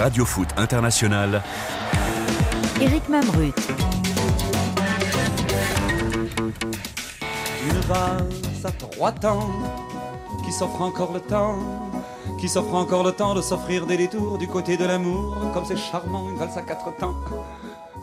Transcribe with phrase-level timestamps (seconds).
[0.00, 1.42] Radio Foot International.
[2.80, 3.54] Eric Mamrut.
[7.66, 9.50] Une valse à trois temps
[10.42, 11.58] qui s'offre encore le temps,
[12.38, 15.76] qui s'offre encore le temps de s'offrir des détours du côté de l'amour, comme c'est
[15.76, 17.16] charmant une valse à quatre temps.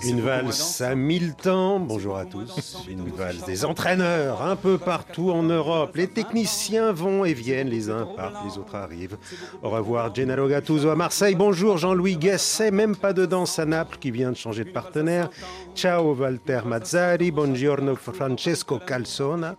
[0.04, 2.78] Une valse à mille temps, bonjour à tous.
[2.88, 5.96] Une valse des entraîneurs un peu partout en Europe.
[5.96, 9.18] Les techniciens vont et viennent, les uns partent, les autres arrivent.
[9.64, 13.98] Au revoir Gennaro Gattuso à Marseille, bonjour Jean-Louis Guesset, même pas de danse à Naples
[14.00, 15.30] qui vient de changer de partenaire.
[15.76, 19.56] Ciao Walter Mazzari, buongiorno Francesco Calzona.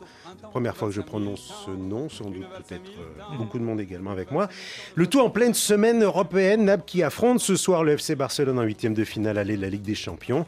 [0.51, 4.11] Première fois que je prononce ce nom, sans doute peut-être euh, beaucoup de monde également
[4.11, 4.49] avec moi.
[4.95, 8.63] Le tout en pleine semaine européenne, Naples qui affronte ce soir le FC Barcelone en
[8.63, 10.47] huitième de finale aller de la Ligue des Champions.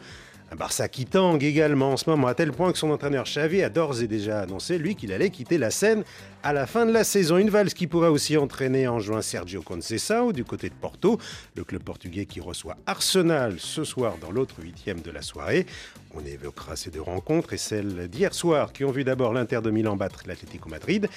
[0.52, 3.62] Un Barça qui tangue également en ce moment, à tel point que son entraîneur Xavi
[3.62, 6.02] a d'ores et déjà annoncé, lui, qu'il allait quitter la scène
[6.42, 7.36] à la fin de la saison.
[7.36, 11.20] Une valse qui pourrait aussi entraîner en juin Sergio Conceição du côté de Porto,
[11.54, 15.66] le club portugais qui reçoit Arsenal ce soir dans l'autre huitième de la soirée.
[16.16, 19.70] On évoquera ces deux rencontres et celles d'hier soir qui ont vu d'abord l'Inter de
[19.70, 21.08] Milan battre l'Atlético Madrid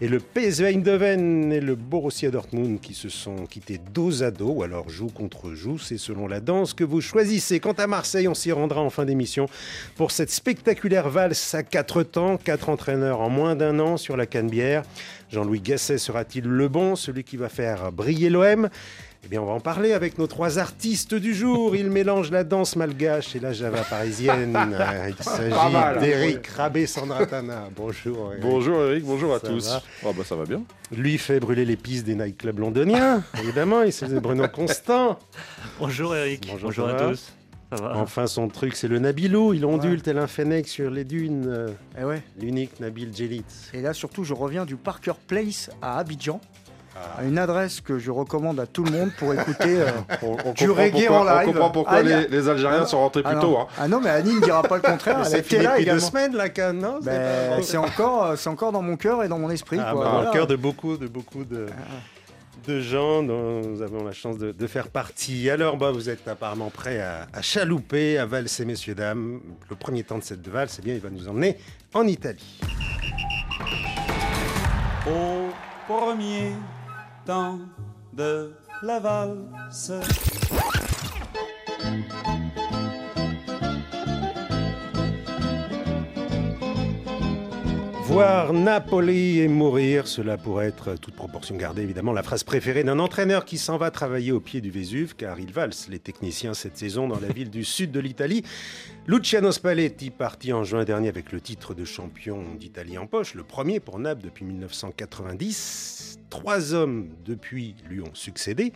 [0.00, 4.50] et le PSV Eindhoven et le Borussia Dortmund qui se sont quittés dos à dos,
[4.50, 7.60] ou alors joue contre joue, c'est selon la danse que vous choisissez.
[7.60, 9.46] Quant à Marseille, on s'y rendra en fin d'émission
[9.94, 14.26] pour cette spectaculaire valse à quatre temps, quatre entraîneurs en moins d'un an sur la
[14.26, 14.82] Canebière.
[15.30, 18.68] Jean-Louis Gasset sera-t-il le bon, celui qui va faire briller l'OM
[19.22, 21.76] eh bien, on va en parler avec nos trois artistes du jour.
[21.76, 24.58] Ils mélangent la danse malgache et la java parisienne.
[25.18, 27.68] Il s'agit d'Eric Rabé-Sandratana.
[27.76, 28.32] Bonjour.
[28.32, 28.42] Eric.
[28.42, 29.68] Bonjour Eric, bonjour à Ça tous.
[29.68, 30.62] va Oh, bah, ça va bien.
[30.90, 33.82] Lui fait brûler les pistes des nightclubs londoniens, évidemment.
[33.82, 35.18] Il s'agit de Bruno Constant.
[35.78, 37.32] Bonjour Eric, Bonjour, à tous.
[37.72, 39.52] Ça va Enfin, son truc, c'est le Nabilou.
[39.54, 41.68] Il ondule tel un fennec sur les dunes.
[42.00, 42.22] Eh ouais.
[42.40, 43.44] L'unique Nabil Djelit.
[43.74, 46.40] Et là, surtout, je reviens du Parker Place à Abidjan.
[47.02, 47.20] Ah.
[47.20, 49.80] à Une adresse que je recommande à tout le monde pour écouter.
[49.82, 49.90] euh,
[50.22, 51.48] On, on Du comprend reggae pourquoi, en live.
[51.48, 53.42] on comprend pourquoi Ah, les, Algériens Ah, sont rentrés ah plus non.
[53.42, 53.58] tôt.
[53.58, 53.66] hein.
[53.78, 55.18] Ah non, mais Annie ne dira pas le contraire.
[55.20, 57.76] Elle c'est était fini là depuis deux semaines, la canne, non C'est Ben, pas- c'est
[57.76, 59.78] encore, euh, c'est encore dans mon cœur et dans mon esprit.
[59.80, 60.00] Ah, quoi.
[60.04, 60.26] bah, dans Voilà.
[60.30, 61.66] le cœur de beaucoup, de beaucoup de,
[62.66, 65.48] de gens dont nous avons la chance de, de faire partie.
[65.50, 69.40] Alors, bah, vous êtes apparemment prêts à, à chalouper, à valser, messieurs, dames.
[69.70, 71.56] Le premier temps de cette valse, eh bien, il va nous emmener
[71.94, 72.60] en Italie.
[75.06, 75.48] Au
[75.92, 76.52] premier
[78.12, 78.52] de
[78.82, 80.00] la valse.
[88.10, 92.98] Voir Napoli et mourir, cela pourrait être, toute proportion gardée évidemment, la phrase préférée d'un
[92.98, 96.76] entraîneur qui s'en va travailler au pied du Vésuve, car il valse les techniciens cette
[96.76, 98.44] saison dans la ville du sud de l'Italie.
[99.06, 103.44] Luciano Spalletti, parti en juin dernier avec le titre de champion d'Italie en poche, le
[103.44, 106.18] premier pour Naples depuis 1990.
[106.30, 108.72] Trois hommes depuis lui ont succédé.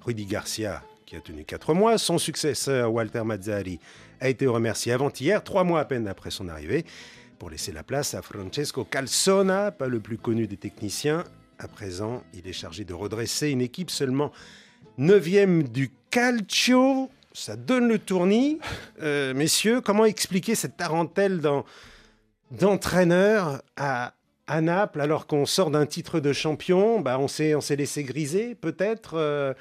[0.00, 3.80] Rudy Garcia, qui a tenu quatre mois, son successeur Walter Mazzari
[4.20, 6.86] a été remercié avant-hier, trois mois à peine après son arrivée
[7.38, 11.24] pour laisser la place à Francesco Calzona, pas le plus connu des techniciens.
[11.58, 14.32] À présent, il est chargé de redresser une équipe seulement
[14.98, 17.10] 9e du calcio.
[17.32, 18.58] Ça donne le tournis.
[19.00, 21.40] Euh, messieurs, comment expliquer cette tarentelle
[22.50, 24.12] d'entraîneur à,
[24.48, 27.00] à Naples alors qu'on sort d'un titre de champion?
[27.00, 29.54] Bah, On s'est on s'est laissé griser peut-être euh,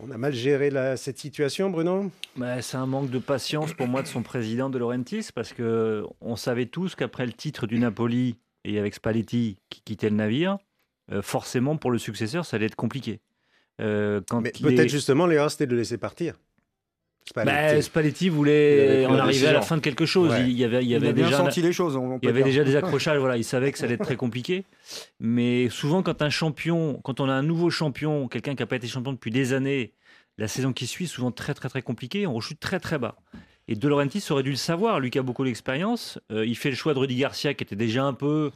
[0.00, 2.10] On a mal géré la- cette situation, Bruno?
[2.36, 6.04] Bah, C'est un manque de patience pour moi de son président de Laurentis parce que
[6.20, 10.58] on savait tous qu'après le titre du Napoli et avec Spalletti qui quittait le navire,
[11.12, 13.20] euh, forcément pour le successeur ça allait être compliqué.
[13.80, 16.34] Euh, quand Mais les- peut-être justement l'erreur c'était de le laisser partir.
[17.26, 17.74] Spalletti.
[17.76, 20.30] Bah, Spalletti voulait en arriver à la fin de quelque chose.
[20.30, 20.42] Ouais.
[20.42, 21.96] Il y avait, il y Il avait a bien déjà senti les choses.
[21.96, 22.64] on- on Il peut y avait dire.
[22.64, 24.64] déjà des accrochages, voilà, il savait que ça allait être très compliqué.
[25.20, 28.76] Mais souvent, quand un champion, quand on a un nouveau champion, quelqu'un qui n'a pas
[28.76, 29.92] été champion depuis des années,
[30.36, 33.16] la saison qui suit, est souvent très très très compliquée, on rechute très très bas.
[33.68, 36.18] Et De Laurentiis aurait dû le savoir, lui qui a beaucoup d'expérience.
[36.30, 38.50] Euh, il fait le choix de Rudy Garcia, qui était déjà un peu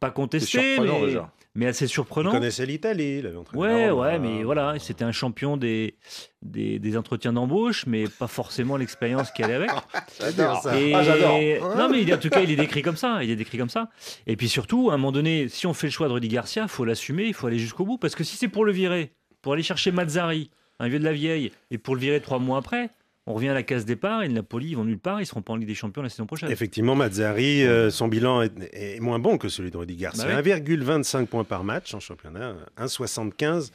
[0.00, 1.30] pas contesté, mais, déjà.
[1.54, 2.30] mais assez Il surprenant.
[2.30, 5.94] connaissait l'Italie, il avait entraîné Ouais, Rome, ouais, euh, mais voilà, c'était un champion des,
[6.42, 9.70] des, des entretiens d'embauche, mais pas forcément l'expérience qui allait avec.
[10.20, 10.80] J'adore ça.
[10.80, 11.76] Et- Ah, j'adore.
[11.76, 13.22] Non, mais il- en tout cas, il est décrit comme ça.
[13.22, 13.90] Il est décrit comme ça.
[14.26, 16.62] Et puis surtout, à un moment donné, si on fait le choix de Rudy Garcia,
[16.62, 17.98] il faut l'assumer, il faut aller jusqu'au bout.
[17.98, 19.12] Parce que si c'est pour le virer,
[19.42, 22.56] pour aller chercher Mazzari, un vieux de la vieille, et pour le virer trois mois
[22.58, 22.88] après,
[23.26, 25.42] on revient à la case départ et le Napoli, ils vont nulle part, ils seront
[25.42, 26.50] pas en Ligue des Champions la saison prochaine.
[26.50, 30.24] Effectivement, Mazzari, euh, son bilan est, est moins bon que celui de Rudy Garcia.
[30.26, 33.70] Bah 1,25 points par match en championnat, 1,75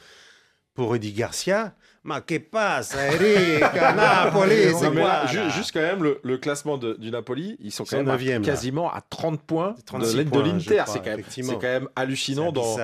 [0.74, 1.74] pour Rudy Garcia.
[2.04, 7.10] Ma que passe, Eric, Napoli, c'est quoi juste quand même, le, le classement de- du
[7.10, 10.30] Napoli, ils sont quand à- quasiment à 30 points 36 de de
[10.68, 10.82] l'Inter.
[10.86, 11.16] C'est quand,
[11.58, 12.76] quand même hallucinant dans.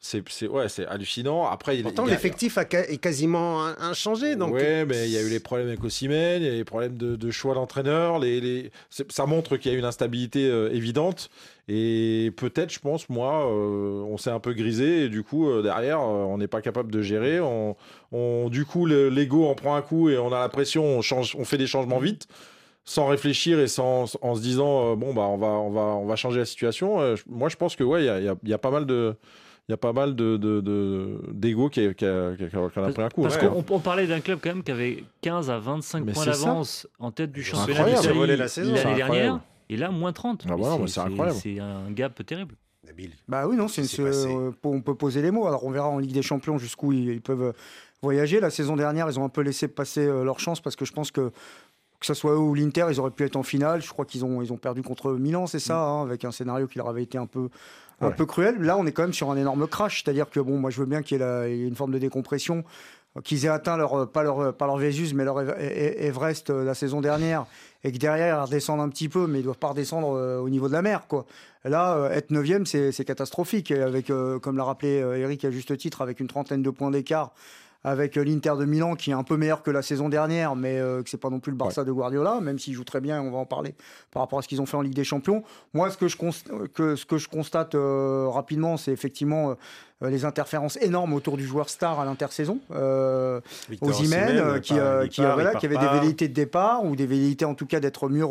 [0.00, 1.44] C'est c'est- ouais, c'est hallucinant.
[1.46, 4.36] Après, Pourtant, l'effectif a est quasiment in- inchangé.
[4.36, 6.56] Donc, ouais, mais il y a eu les problèmes avec Osimhen, il y a eu
[6.58, 8.18] les problèmes de, de choix d'entraîneur.
[8.20, 8.70] Les, les...
[9.08, 11.30] Ça montre qu'il y a une instabilité euh, évidente.
[11.66, 15.04] Et peut-être, je pense, moi, euh, on s'est un peu grisé.
[15.04, 17.40] Et du coup, euh, derrière, euh, on n'est pas capable de gérer.
[17.40, 17.76] On,
[18.12, 20.84] on- du coup, le- l'ego en prend un coup et on a la pression.
[20.84, 22.26] On, change, on fait des changements vite.
[22.84, 26.06] Sans réfléchir et sans, en se disant euh, bon bah on va on va on
[26.06, 27.02] va changer la situation.
[27.02, 28.86] Euh, moi je pense que ouais il y a, y a- y a pas mal
[28.86, 29.14] de
[29.68, 32.48] il y a pas mal de de- de- d'ego qui, a- qui, a- qui a-
[32.48, 33.22] qui a pris un coup.
[33.22, 33.48] Parce ouais.
[33.48, 36.86] qu'on on parlait d'un club quand même qui avait 15 à 25 Mais points d'avance
[36.98, 38.24] en tête du championnat la saison.
[38.24, 39.40] l'année C'est dernière.
[39.70, 40.46] Et là, moins 30.
[40.48, 40.54] Ah
[40.86, 41.38] c'est incroyable.
[41.38, 42.54] C'est un gap terrible.
[43.28, 45.46] Bah oui, non, c'est euh, on peut poser les mots.
[45.46, 47.52] Alors on verra en Ligue des Champions jusqu'où ils, ils peuvent
[48.00, 48.40] voyager.
[48.40, 50.92] La saison dernière, ils ont un peu laissé passer euh, leur chance parce que je
[50.94, 51.30] pense que
[52.00, 53.82] que ce soit eux ou l'Inter, ils auraient pu être en finale.
[53.82, 56.66] Je crois qu'ils ont, ils ont perdu contre Milan, c'est ça, hein, avec un scénario
[56.68, 57.48] qui leur avait été un peu,
[58.00, 58.14] un Ouais.
[58.14, 58.60] peu cruel.
[58.60, 60.02] Là, on est quand même sur un énorme crash.
[60.04, 62.62] C'est-à-dire que bon, moi, je veux bien qu'il y ait, une forme de décompression,
[63.24, 66.62] qu'ils aient atteint leur, pas leur, pas leur Vésus, mais leur Ev- E- Everest euh,
[66.62, 67.46] la saison dernière,
[67.82, 70.48] et que derrière, ils redescendent un petit peu, mais ils doivent pas redescendre euh, au
[70.50, 71.26] niveau de la mer, quoi.
[71.64, 73.72] Là, euh, être 9 c'est catastrophique.
[73.72, 77.32] Avec, comme l'a rappelé Eric à juste titre, avec une trentaine de points d'écart,
[77.84, 80.78] avec euh, l'Inter de Milan qui est un peu meilleur que la saison dernière, mais
[80.78, 83.22] euh, que c'est pas non plus le Barça de Guardiola, même s'il joue très bien,
[83.22, 83.74] on va en parler
[84.10, 85.42] par rapport à ce qu'ils ont fait en Ligue des Champions.
[85.74, 89.54] Moi, ce que je, const- que, ce que je constate euh, rapidement, c'est effectivement euh,
[90.00, 92.60] les interférences énormes autour du joueur star à l'intersaison.
[92.70, 93.40] Euh,
[93.80, 96.28] Osimhen, Osimhen, euh, qui, part- euh, qui, part, euh, voilà, il qui avait des velléités
[96.28, 98.24] de départ ou des velléités en tout cas d'être mieux,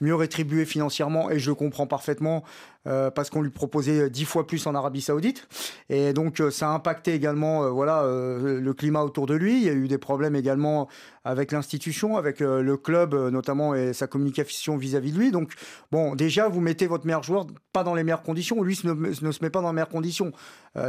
[0.00, 2.44] mieux rétribué financièrement, et je le comprends parfaitement
[2.86, 5.46] euh, parce qu'on lui proposait dix fois plus en Arabie Saoudite.
[5.88, 9.56] Et donc euh, ça a impacté également euh, voilà, euh, le climat autour de lui.
[9.56, 10.88] Il y a eu des problèmes également
[11.24, 15.30] avec l'institution, avec euh, le club euh, notamment et sa communication vis-à-vis de lui.
[15.30, 15.52] Donc
[15.92, 18.62] bon, déjà vous mettez votre meilleur joueur pas dans les meilleures conditions.
[18.62, 20.32] Lui ne, ne se met pas dans les meilleures conditions.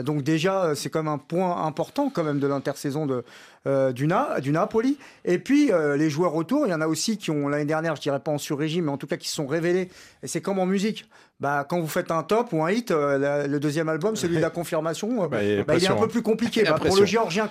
[0.01, 3.23] Euh, donc déjà euh, c'est quand même un point important quand même de l'intersaison de
[3.67, 4.97] euh, du, Na- du Napoli.
[5.23, 7.95] Et puis euh, les joueurs autour, il y en a aussi qui ont l'année dernière,
[7.95, 9.89] je dirais pas en sur-régime, mais en tout cas qui se sont révélés.
[10.23, 11.05] Et c'est comme en musique.
[11.39, 14.35] Bah, quand vous faites un top ou un hit, euh, la- le deuxième album, celui
[14.35, 16.07] de la confirmation, euh, Bah, il bah, est un peu hein.
[16.07, 16.63] plus compliqué.
[16.63, 17.47] Bah, pour le géorgien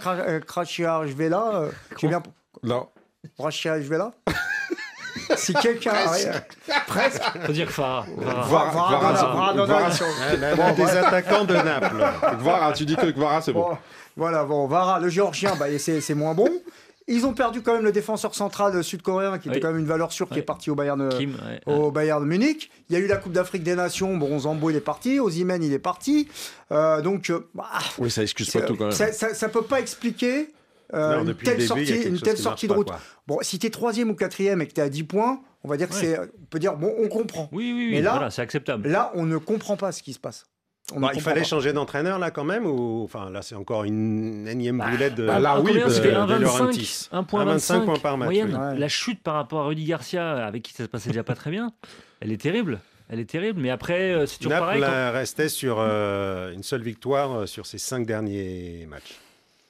[0.46, 2.22] Krachia-Jvela, euh, tu viens
[2.62, 2.86] Non.
[5.36, 5.92] Si quelqu'un.
[6.86, 7.22] presque.
[7.44, 8.06] Faut dire que Farah.
[9.02, 12.04] Ah, des attaquants de Naples.
[12.40, 13.66] Kvara, tu dis que Kvara, c'est bon.
[14.16, 16.48] Voilà, bon, Vara, le géorgien, bah, c'est c'est moins bon.
[17.12, 19.60] Ils ont perdu quand même le défenseur central sud-coréen, qui était Oui.
[19.62, 21.00] quand même une valeur sûre, qui est parti au Bayern.
[21.00, 21.60] euh, Kim, ouais.
[21.74, 22.70] au Bayern de Munich.
[22.88, 24.16] Il y a eu la Coupe d'Afrique des Nations.
[24.16, 25.18] Bon, Zambo, il est parti.
[25.18, 26.28] Ozymen, il est parti.
[26.70, 27.64] Euh, donc, euh, bah,
[27.98, 28.92] Oui, ça excuse pas tout quand même.
[28.92, 30.50] ça, ça, ça peut pas expliquer
[30.94, 32.88] euh, Non, une telle début, sortie, une telle sortie de route.
[33.26, 35.68] Bon, si tu es troisième ou quatrième et que tu es à 10 points, on
[35.68, 36.00] va dire que Ouais.
[36.00, 36.18] c'est.
[36.18, 37.48] On peut dire, bon, on comprend.
[37.52, 37.90] Oui, oui, oui.
[37.92, 38.88] Mais là- voilà, c'est acceptable.
[38.88, 40.46] Là, on ne comprend pas ce qui se passe.
[40.96, 41.46] Bah, il fallait pas.
[41.46, 45.24] changer d'entraîneur là quand même ou enfin là c'est encore une énième Bah, boulette de,
[45.24, 47.08] bah, là, oui, combien parce c'était que un de 25, Laurentiis.
[47.12, 48.58] 1.25 points par match, moyenne.
[48.72, 48.78] oui.
[48.78, 51.52] La chute par rapport à Rudy Garcia, avec qui ça se passait déjà pas très
[51.52, 51.70] bien,
[52.20, 52.80] elle est terrible.
[53.08, 53.60] Elle est terrible.
[53.60, 54.80] Mais après, euh, c'est toujours Naples pareil.
[54.82, 59.14] quand- euh, restait sur euh, une seule victoire euh, sur ses cinq derniers matchs.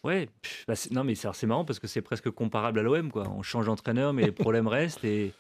[0.03, 0.31] Ouais,
[0.67, 3.29] bah, non mais c'est marrant parce que c'est presque comparable à l'OM quoi.
[3.29, 5.33] On change d'entraîneur mais les problèmes restent et,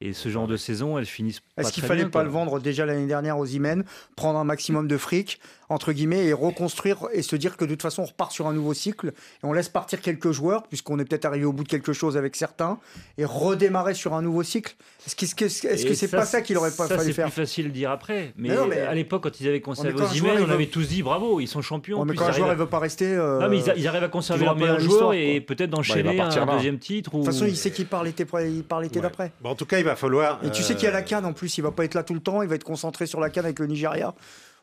[0.00, 2.60] et ce genre de saison elles finissent pas Est-ce qu'il fallait bien, pas le vendre
[2.60, 3.84] déjà l'année dernière aux Imen,
[4.16, 5.40] prendre un maximum de fric,
[5.70, 8.52] entre guillemets, et reconstruire et se dire que de toute façon on repart sur un
[8.52, 9.12] nouveau cycle et
[9.44, 12.36] on laisse partir quelques joueurs, puisqu'on est peut-être arrivé au bout de quelque chose avec
[12.36, 12.78] certains,
[13.18, 14.76] et redémarrer sur un nouveau cycle?
[15.06, 17.12] Est-ce que est-ce que Et c'est ça, pas ça qu'il aurait pas ça, fallu c'est
[17.14, 17.26] faire?
[17.26, 18.32] plus facile de dire après.
[18.36, 20.66] Mais, Mais non, mais- à l'époque, quand ils avaient conservé joueur, il on veut- avait
[20.66, 22.04] tous dit bravo, ils sont champions.
[22.04, 23.06] Mais quand un joueur à- veut pas rester.
[23.06, 26.46] euh, Non, mais ils, arrivent à conserver leur meilleur joueur et peut-être Bah, d'enchaîner un
[26.56, 27.10] deuxième titre.
[27.10, 28.24] De toute façon, il sait qu'il part l'été
[29.00, 29.32] d'après.
[29.42, 30.40] Bon, en tout cas, il va falloir.
[30.44, 31.94] Et tu sais euh, qu'il y a la canne en plus, il va pas être
[31.94, 34.14] là tout le temps, il va être concentré sur la canne avec le Nigeria.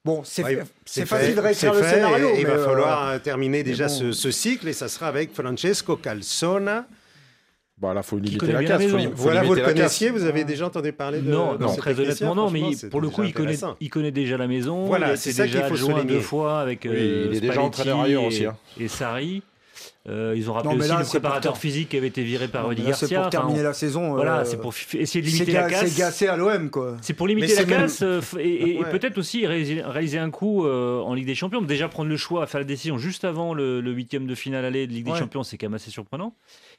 [0.04, 0.64] Bon, c'est ouais,
[1.06, 2.30] facile de réécrire le fait, scénario.
[2.36, 3.94] et il va euh, falloir euh, terminer déjà bon.
[3.94, 6.86] ce, ce cycle et ça sera avec Francesco Calzona.
[7.78, 8.82] Bah là, faut limiter la casse.
[8.84, 8.98] Faut, maison.
[8.98, 9.98] li- faut Voilà, vous limiter le la casse.
[10.00, 11.30] connaissiez, vous avez déjà entendu parler de.
[11.30, 13.90] Non, de non, cet très honnêtement, non, mais il- pour le coup, il connaît, il
[13.90, 14.86] connaît déjà la maison.
[14.86, 16.04] Voilà, il c'est ça qu'il faut souligner.
[16.06, 18.56] deux fois avec Oui, euh, il est déjà Spalletti entraîneur ailleurs aussi, hein.
[18.80, 19.42] et Sarri.
[20.08, 22.48] Euh, ils ont rappelé Non, aussi là, le c'est préparateur physique qui avait été viré
[22.48, 23.22] par Rudy là, C'est Garcia.
[23.22, 24.14] pour terminer la saison.
[24.14, 25.90] Voilà, euh, c'est pour essayer de C'est limiter la casse.
[25.90, 26.98] c'est gassé à l'OM, quoi.
[27.02, 28.90] C'est pour limiter la c'est même- casse euh, et, et Ouais.
[28.92, 31.62] peut-être aussi réaliser, réaliser un coup euh, en Ligue des Champions.
[31.62, 34.92] Déjà prendre le choix, faire la décision juste avant le, huitième de finale aller de
[34.94, 35.16] Ligue des.
[35.18, 36.36] Champions, c'est quand même assez surprenant.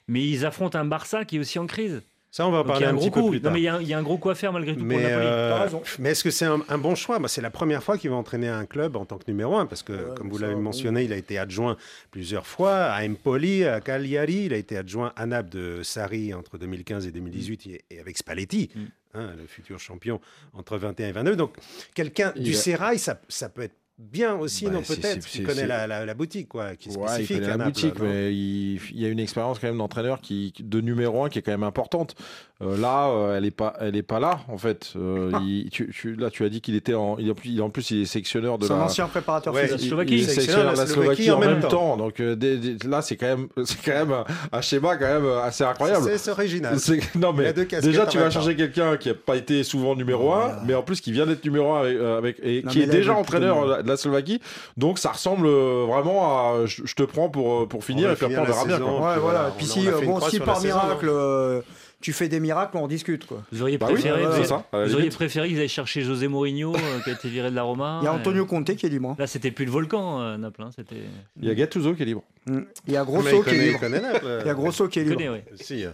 [0.09, 2.03] Mais ils affrontent un Barça qui est aussi en crise.
[2.37, 3.31] Ça, on va en Donc il y parler a un petit peu coup.
[3.31, 3.53] plus Non, tard.
[3.55, 4.87] mais il y, a- il y a un gros coup à faire malgré tout pour
[4.89, 5.27] Mais, Napoli.
[5.27, 5.69] euh,
[6.01, 7.19] mais est-ce que c'est un, un bon choix?
[7.19, 9.65] Bah, C'est la première fois qu'il va entraîner un club en tant que numéro un,
[9.65, 11.79] parce que, Ouais, comme vous l'avez mentionné, il a été adjoint
[12.11, 16.59] plusieurs fois à Empoli, à Cagliari, il a été adjoint à Naples de Sarri entre
[16.59, 18.81] 2015 et 2018, et, et avec Spalletti, Mm.
[19.15, 20.21] hein, le futur champion
[20.53, 21.37] entre 21 et 29.
[21.39, 21.57] Donc,
[21.95, 25.67] quelqu'un du a- Sérail, ça, ça peut être bien aussi, Bah, non peut-être, connaît c'est-
[25.67, 28.35] la, la- la boutique, quoi, qui est Ouais, il spécifique connaît à la boutique, mais
[28.35, 31.43] il, il y a une expérience quand même d'entraîneur qui, de numéro un qui est
[31.43, 32.15] quand même importante.
[32.63, 34.95] Euh, là, euh, elle est pas, elle est pas là en fait.
[34.97, 35.41] Euh, Ah.
[35.45, 37.69] il- tu, tu- là, tu as dit qu'il était en, il, en plus, il- en
[37.69, 38.85] plus, il est sélectionneur de C'est un la.
[38.85, 39.83] ancien préparateur Ouais, physique.
[39.83, 40.15] il- Slovaquie.
[40.15, 41.99] il est Sélectionneur de la Slovaquie en même temps.
[41.99, 45.05] Donc euh, des- des- là, c'est quand même, c'est quand même un, un schéma quand
[45.05, 46.09] même assez incroyable.
[46.17, 46.79] C'est original.
[46.81, 50.39] C'est- Non mais déjà tu vas changer quelqu'un qui a pas été souvent numéro 1
[50.39, 50.63] Voilà.
[50.67, 52.87] mais en plus qui vient d'être numéro 1 avec, euh, avec- et Non, qui est
[52.87, 54.41] là, déjà entraîneur de la Slovaquie
[54.79, 58.25] donc ça ressemble euh, vraiment à je, je te prends pour pour finir et puis
[58.25, 58.81] après on verra bien.
[58.81, 59.53] Ouais, voilà.
[59.59, 61.61] Puis si, bon, si par miracle, euh,
[62.07, 63.43] tu fais des miracles, on discute, quoi.
[63.51, 66.73] Vous auriez Bah oui, préféré, voilà, vous, ça, auriez préféré qu'ils aillent chercher José Mourinho,
[66.73, 67.99] euh, qui a été viré de la Roma.
[68.01, 69.09] Il y a euh, Antonio Conte qui est libre.
[69.11, 69.17] hein.
[69.19, 70.63] Là, c'était plus le volcan, euh, Naples.
[70.63, 71.03] hein, C'était.
[71.43, 72.23] Il y a Gattuso qui est libre.
[72.47, 72.61] Mm.
[72.87, 73.81] Il y a Grosso qui est connaît, il libre.
[73.81, 74.39] connaît Naples.
[74.43, 75.17] Il y a Grosso qui est libre.
[75.17, 75.45] connais, ouais.
[75.57, 75.91] Si, euh.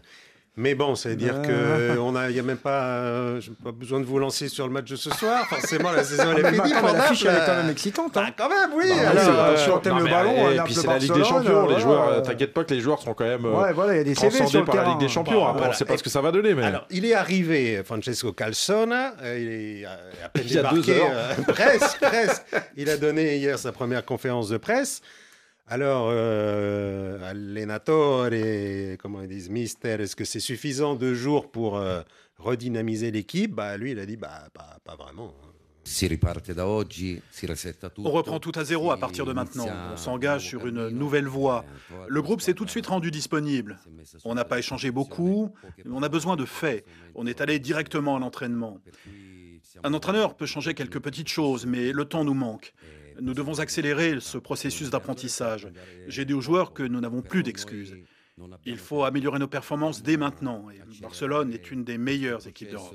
[0.54, 1.94] Mais bon, ça veut dire Euh.
[1.94, 4.66] que on a, il y a même pas, euh, pas besoin de vous lancer sur
[4.66, 5.47] le match de ce soir.
[5.49, 6.75] Forcément, la saison elle Ah, est mais finie.
[6.85, 8.12] mais L'affiche, elle est quand même excitante.
[8.12, 8.32] Bah, hein.
[8.37, 8.85] quand même, oui.
[8.90, 11.25] Bah, alors, euh, attention, t'aimes non, le ballon, et Naples, puis c'est la Ligue des
[11.25, 13.62] Champions, les voilà, joueurs, euh, euh, t'inquiète pas que les joueurs seront quand même euh,
[13.62, 14.85] Ouais, voilà, il y a des CV sur le par la.
[14.90, 15.40] Ligue des Champions.
[15.42, 15.75] Bah, Après, voilà.
[15.75, 19.14] on sait pas ce que ça va donner, mais Alors, il est arrivé, Francesco Calzona,
[19.23, 21.11] euh, il est euh, à peine Il y a deux débarqué, heures.
[21.14, 22.42] euh, presque, presque.
[22.76, 25.00] Il a donné hier sa première conférence de presse.
[25.66, 28.28] Alors, euh, allenatore,
[28.99, 32.02] comment ils disent, mister, est-ce que c'est suffisant deux jours pour euh,
[32.38, 33.54] redynamiser l'équipe?
[33.54, 35.35] Bah, lui, il a dit, bah, pas, pas vraiment.
[35.85, 36.14] Tutto.
[38.04, 39.66] On reprend tout à zéro à partir de maintenant.
[39.92, 41.64] On s'engage sur une nouvelle voie.
[41.90, 43.81] Eh, Le groupe s'est tout de suite rendu disponible.
[44.25, 45.52] On n'a pas échangé beaucoup,
[45.90, 46.85] on a besoin de faits.
[47.14, 48.78] On est allé directement à l'entraînement.
[49.83, 52.75] Un entraîneur peut changer quelques petites choses, mais le temps nous manque.
[53.21, 55.69] Nous devons accélérer ce processus d'apprentissage.
[56.09, 57.97] J'ai dit aux joueurs que nous n'avons plus d'excuses.
[58.64, 60.66] Il faut améliorer nos performances dès maintenant.
[60.71, 62.95] Et Barcelone est une des meilleures équipes d'Europe.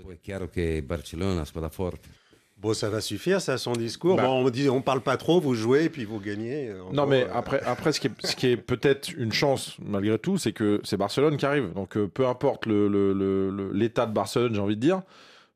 [2.59, 4.15] Bon, ça va suffire, ça, son discours.
[4.17, 4.23] Bah.
[4.23, 6.73] Bon, on dit, on parle pas trop, vous jouez, et puis vous gagnez.
[6.73, 9.31] En Non, gros, mais euh, après, après ce qui est, ce qui est peut-être une
[9.31, 11.71] chance, malgré tout, c'est que c'est Barcelone qui arrive.
[11.73, 15.03] Donc, euh, peu importe le- le- le- le- l'état de Barcelone, j'ai envie de dire,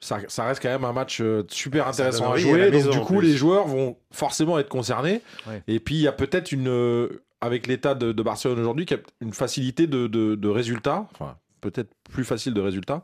[0.02, 2.70] ça, ça reste quand même un match euh, super intéressant à jouer.
[2.72, 5.22] Donc, du coup, les joueurs vont forcément être concernés.
[5.48, 5.64] Ouais.
[5.68, 8.98] Et puis, il y a peut-être une, euh, avec l'état de, de Barcelone aujourd'hui, qu'il
[8.98, 13.04] y a une facilité de, de, de résultats, enfin, peut-être plus facile de résultats,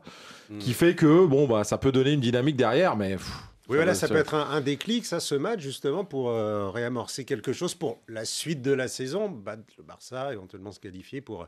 [0.50, 0.58] Hmm.
[0.60, 3.16] qui fait que, bon, bah, ça peut donner une dynamique derrière, mais.
[3.16, 3.30] pff,
[3.68, 7.26] Oui, voilà, ça peut être un, un déclic, ça, ce match, justement, pour euh, réamorcer
[7.26, 11.46] quelque chose pour la suite de la saison, battre le Barça, éventuellement se qualifier pour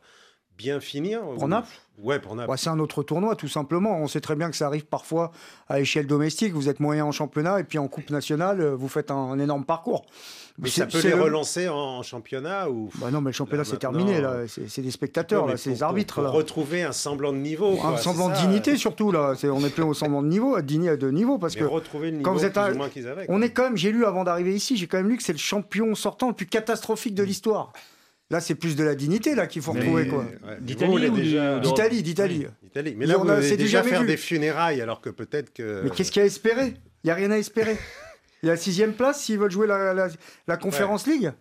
[0.60, 1.20] bien finir.
[1.38, 1.68] Pour Naples
[2.02, 2.48] Ouais, pour Naples.
[2.48, 3.98] Bah, c'est un autre tournoi, tout simplement.
[3.98, 5.32] On sait très bien que ça arrive parfois
[5.68, 6.52] à échelle domestique.
[6.54, 9.38] Vous êtes moyen en championnat et puis en Coupe nationale, euh, vous faites un, un
[9.38, 10.06] énorme parcours.
[10.58, 12.88] mais ça peut les le- relancer en championnat ou.
[12.96, 14.20] Bah non, mais le championnat, Là, c'est maintenant, terminé.
[14.22, 14.44] là.
[14.68, 15.56] C'est des spectateurs, là.
[15.58, 16.14] c'est des arbitres.
[16.14, 16.30] pour, là.
[16.30, 17.78] pour retrouver un semblant de niveau.
[17.84, 19.12] un semblant de dignité, surtout.
[19.12, 19.34] là.
[19.36, 21.36] C'est- On n'est plus au semblant de niveau, à digni- de niveau.
[21.38, 23.26] Parce Mais que retrouver le niveau quand vous êtes moins qu'ils avaient.
[23.28, 25.32] on est quand même, j'ai lu avant d'arriver ici, j'ai quand même lu que c'est
[25.32, 27.72] le champion sortant le plus catastrophique de l'histoire.
[28.30, 30.06] Là, c'est plus de la dignité là qu'il faut Mais- retrouver.
[30.08, 30.18] quoi.
[30.18, 31.58] ouais, D'Italie ou déjà...
[31.58, 32.46] D'Italie, d'Italie.
[32.96, 34.06] Mais là, on vous a- c'est déjà faire vu.
[34.06, 35.82] des funérailles, alors que peut-être que.
[35.82, 36.74] Mais qu'est-ce qu'il y a à espérer?
[37.02, 37.76] Il n'y a rien à espérer.
[38.42, 40.08] Il y a la sixième place s'ils veulent jouer la, la,
[40.46, 41.32] la Conférence League.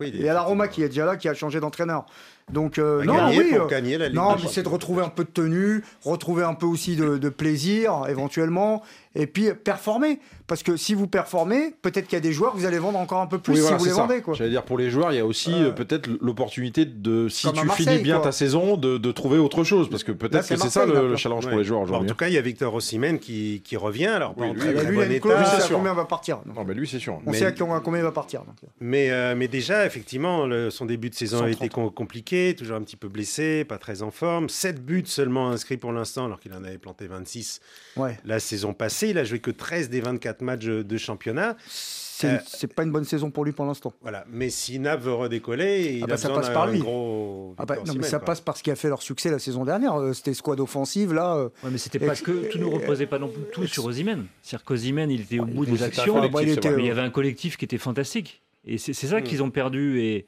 [0.00, 2.06] Oui, Il y a la Roma qui est déjà là, qui a changé d'entraîneur.
[2.50, 3.50] Donc, euh, non, gagner oui.
[3.54, 6.42] pour euh, gagner la Ligue non, mais c'est de retrouver un peu de tenue, retrouver
[6.42, 8.82] un peu aussi de, de plaisir, éventuellement,
[9.14, 10.20] et puis performer.
[10.46, 12.98] Parce que si vous performez, peut-être qu'il y a des joueurs que vous allez vendre
[12.98, 13.96] encore un peu plus Oui, si voilà, vous les ça.
[13.98, 14.22] vendez.
[14.34, 17.46] J'allais dire pour les joueurs, il y a aussi Euh, euh, peut-être l'opportunité de, si
[17.46, 18.24] comme tu finis bien quoi.
[18.24, 19.88] ta saison, de, de trouver autre chose.
[19.88, 21.50] Parce que peut-être que c'est ça le, challenge Ouais.
[21.50, 22.08] pour les joueurs Bon, en aujourd'hui.
[22.10, 24.06] tout cas, il y a Victor Osimhen qui, qui revient.
[24.06, 25.20] Alors, Oui, lui, très, lui, bon état.
[25.20, 25.76] clause, on sait à sûr.
[25.76, 26.38] combien il va partir.
[26.44, 26.56] donc.
[26.56, 27.20] Non, mais lui, c'est sûr.
[27.24, 28.40] On Mais- sait à combien combien il va partir.
[28.44, 28.56] donc.
[28.80, 31.70] Mais, euh, mais déjà, effectivement, le- son début de saison a été 130.
[31.72, 34.48] com- compliqué, toujours un petit peu blessé, pas très en forme.
[34.48, 37.60] 7 buts seulement inscrits pour l'instant, alors qu'il en avait planté 26
[37.96, 38.18] Ouais.
[38.24, 38.99] la saison passée.
[39.08, 41.56] Il a joué que 13 des 24 matchs de championnat.
[41.66, 43.94] C'est Euh, pas une bonne saison pour lui pour l'instant.
[44.02, 44.26] Voilà.
[44.30, 46.78] Mais si Naples veut redécoller, il Ah bah, a ça besoin passe par lui.
[46.80, 47.54] gros.
[47.56, 48.26] Ah bah, non, mais ça quoi.
[48.26, 49.94] passe par ce qui a fait leur succès la saison dernière.
[49.98, 51.34] Euh, C'était squad offensive, là.
[51.36, 54.26] euh, Ouais, mais c'était parce que tout ne reposait pas non plus tout sur Osimhen.
[54.42, 56.76] C'est-à-dire qu'Osimhen, il était au bout des actions, collectif, bah, il c'est était, vrai.
[56.76, 58.42] mais il y avait un collectif qui était fantastique.
[58.66, 59.22] Et c'est ça Mm.
[59.22, 60.00] qu'ils ont perdu.
[60.02, 60.26] Et, et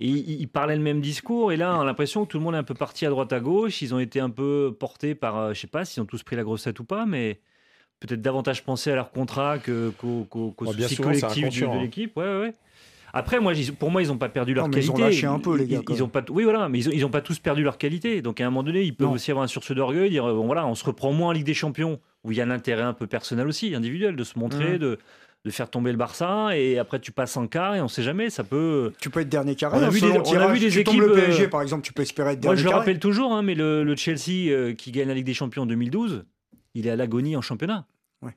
[0.00, 1.52] ils, ils parlaient le même discours.
[1.52, 3.32] Et là, on a l'impression que tout le monde est un peu parti à droite
[3.32, 3.80] à gauche.
[3.80, 6.34] Ils ont été un peu portés par, euh, je sais pas s'ils ont tous pris
[6.34, 7.38] la grosse tête ou pas, mais
[8.06, 11.82] peut-être davantage pensé à leur contrat que- qu'au qu'au- souvent, collectifs du- inconscient, de hein.
[11.82, 12.16] l'équipe.
[12.16, 12.54] Ouais, ouais, ouais.
[13.14, 15.14] Après, moi, pour moi, ils n'ont pas perdu leur Non, mais ils ont qualité.
[15.16, 16.92] lâché un peu, les gars, Ils, quand ils ont pas, oui, voilà, mais ils ont,
[16.94, 18.22] ils ont pas tous perdu leur qualité.
[18.22, 19.12] Donc, à un moment donné, ils peuvent Non.
[19.12, 21.52] aussi avoir un sursaut d'orgueil, dire bon, voilà, on se reprend moins en Ligue des
[21.52, 24.78] Champions, où il y a l'intérêt un peu personnel aussi, individuel, de se montrer, Mhm.
[24.78, 24.98] de,
[25.44, 28.30] de faire tomber le Barça, et après, tu passes en quart, et on sait jamais,
[28.30, 28.92] ça peut.
[28.98, 29.76] Tu peux être dernier carré.
[29.78, 31.48] On a hein, vu des- on a vu des tu tombes le équipes, PSG, euh,
[31.48, 33.84] par exemple, tu peux espérer être Moi, dernier je le rappelle toujours, hein, mais le,
[33.84, 36.24] le Chelsea euh, qui gagne la Ligue des Champions en 2012,
[36.74, 37.86] il est à l'agonie en championnat.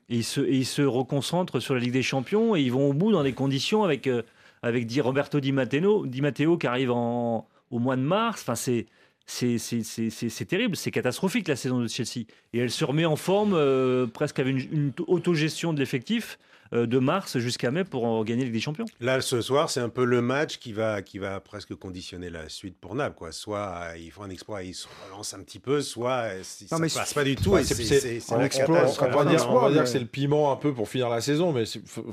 [0.10, 2.90] Et, ils se, et ils se reconcentrent sur la Ligue des Champions et ils vont
[2.90, 4.24] au bout dans des conditions avec, euh,
[4.64, 8.42] avec dit Roberto Di Matteo, Di Matteo qui arrive en, au mois de mars.
[8.42, 8.88] Enfin, c'est.
[9.28, 12.26] C'est c'est- c'est- c'est- c'est terrible, c'est catastrophique la saison de Chelsea.
[12.54, 16.38] Et elle se remet en forme euh, presque avec une, une autogestion de l'effectif
[16.74, 18.86] euh, de mars jusqu'à mai pour en gagner la Ligue des Champions.
[19.00, 22.50] Là, ce soir, c'est un peu le match qui va, qui va presque conditionner la
[22.50, 23.16] suite pour Naples.
[23.16, 23.32] Quoi.
[23.32, 26.40] Soit euh, ils font un exploit et ils se relancent un petit peu, soit euh,
[26.44, 27.52] si Non, ça mais ne passe pas du tout.
[27.52, 28.48] Ouais, c'est- c'est- c'est- c'est- c'est on va
[29.72, 31.64] dire, que c'est le piment un peu pour finir la saison, mais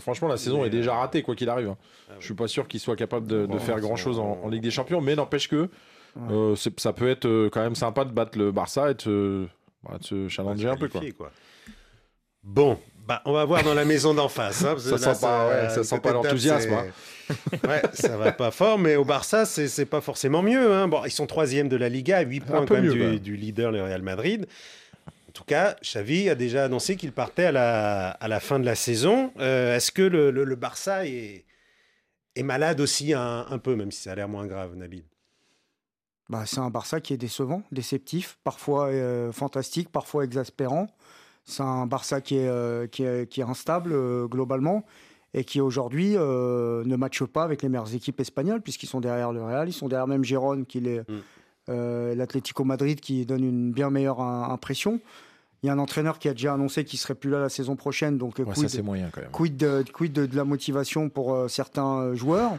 [0.00, 1.68] franchement, la saison Mais, est déjà ratée, quoi qu'il arrive.
[1.70, 1.76] hein.
[2.10, 4.18] Ah Je suis pas sûr qu'il soit capable de, de Bon, faire ça- grand chose
[4.18, 5.68] en, en Ligue des Champions, mais n'empêche que
[6.30, 9.46] euh, ça peut être euh, quand même sympa de battre le Barça et de se,
[9.82, 10.88] bah, de se challenger un peu.
[10.88, 11.00] Quoi.
[12.42, 14.64] Bon, bah, on va voir dans la maison d'en face.
[14.64, 16.70] hein, Ça là, sent pas- ouais, ça sent pas l'enthousiasme,
[17.68, 20.72] ouais, ça va pas fort, mais au Barça, c'est pas forcément mieux.
[20.72, 20.88] hein.
[20.88, 23.36] Bon, ils sont troisième de la Liga, à 8 points peu quand même mieux, du,
[23.36, 24.46] leader, le Real Madrid.
[25.28, 28.66] En tout cas, Xavi a déjà annoncé qu'il partait à la, à la fin de
[28.66, 29.32] la saison.
[29.38, 31.44] Euh, Est-ce que le, le- le Barça est,
[32.36, 35.04] est malade aussi un, un peu, même si ça a l'air moins grave, Nabil?
[36.32, 40.88] Bah, c'est un Barça qui est décevant, déceptif, parfois euh, fantastique, parfois exaspérant.
[41.44, 44.84] C'est un Barça qui est, euh, qui est, qui est instable euh, globalement
[45.34, 49.42] et qui aujourd'hui ne matche pas avec les meilleures équipes espagnoles puisqu'ils sont derrière le
[49.42, 51.04] Real, ils sont derrière même Gérone, qui est
[51.68, 52.14] Mm.
[52.16, 55.00] l'Atlético Madrid qui donne une bien meilleure impression.
[55.62, 57.76] Il y a un entraîneur qui a déjà annoncé qu'il serait plus là la saison
[57.76, 59.30] prochaine, donc Ouais, quid- ça, c'est moyen quand même.
[59.30, 62.52] Quid de, quid de, de la motivation pour certains joueurs?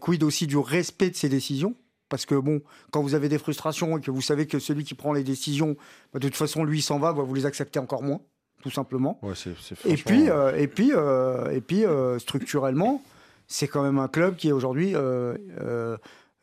[0.00, 1.74] Quid aussi du respect de ses décisions?
[2.08, 4.94] Parce que bon, quand vous avez des frustrations et que vous savez que celui qui
[4.94, 5.76] prend les décisions,
[6.12, 8.20] bah, de toute façon, lui, il s'en va, bah, vous les acceptez encore moins,
[8.62, 9.18] tout simplement.
[9.22, 13.02] Ouais, c'est- c'est Et franchement- puis, euh, et puis, euh, et puis euh, structurellement,
[13.46, 14.94] c'est quand même un club qui est aujourd'hui.
[14.94, 15.96] euh, euh,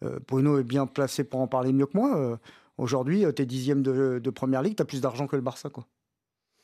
[0.04, 2.18] euh, Bruno est bien placé pour en parler mieux que moi.
[2.18, 2.36] euh,
[2.78, 5.70] aujourd'hui, tu es dixième de, de première ligue, tu as plus d'argent que le Barça.
[5.70, 5.86] Quoi.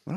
[0.07, 0.15] Ouais,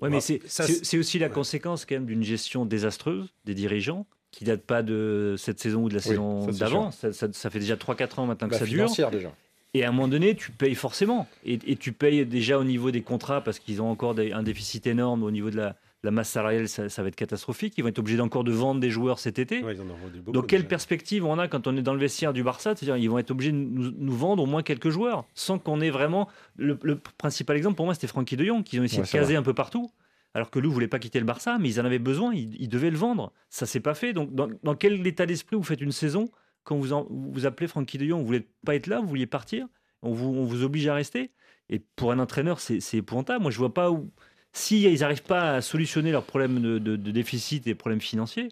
[0.00, 1.32] Bah, mais c'est ça, c'est- aussi la ouais.
[1.32, 4.06] conséquence quand même d'une gestion désastreuse des dirigeants
[4.38, 6.92] qui date pas de cette saison ou de la saison d'avant.
[6.92, 8.86] Ça, ça- ça fait déjà 3-4 ans maintenant que La ça dure.
[9.10, 9.32] déjà.
[9.74, 11.26] Et à un moment donné, tu payes forcément.
[11.44, 14.44] Et, et tu payes déjà au niveau des contrats parce qu'ils ont encore des- un
[14.44, 15.74] déficit énorme au niveau de la,
[16.04, 16.68] la masse salariale.
[16.68, 17.74] Ça, ça va être catastrophique.
[17.78, 19.60] Ils vont être obligés d'encore de vendre des joueurs cet été.
[19.64, 20.68] Ouais, ils en ont vendu beaucoup, Donc, quelle déjà.
[20.68, 22.76] perspective on a quand on est dans le vestiaire du Barça?
[22.76, 25.80] C'est-à-dire, ils vont être obligés de nous, nous vendre au moins quelques joueurs sans qu'on
[25.80, 26.28] ait vraiment.
[26.56, 29.10] Le, le principal exemple pour moi, c'était Francky de Jong, qu'ils ont essayé Ouais, de
[29.12, 29.90] caser un peu partout.
[30.34, 32.90] Alors que Lou voulait pas quitter le Barça, mais ils en avaient besoin, ils, devaient
[32.90, 33.32] le vendre.
[33.48, 34.12] Ça s'est pas fait.
[34.12, 36.30] Donc, dans, quel état d'esprit vous faites une saison
[36.64, 39.66] quand vous vous appelez Francky de Jong Vous voulez pas être là, vous vouliez partir
[40.02, 41.32] on vous, oblige à rester?
[41.70, 43.42] Et pour un entraîneur, c'est épouvantable.
[43.42, 44.10] Moi, je vois pas où.
[44.52, 48.48] Si ils n'arrivent pas à solutionner leurs problèmes de, déficit et problèmes financiers,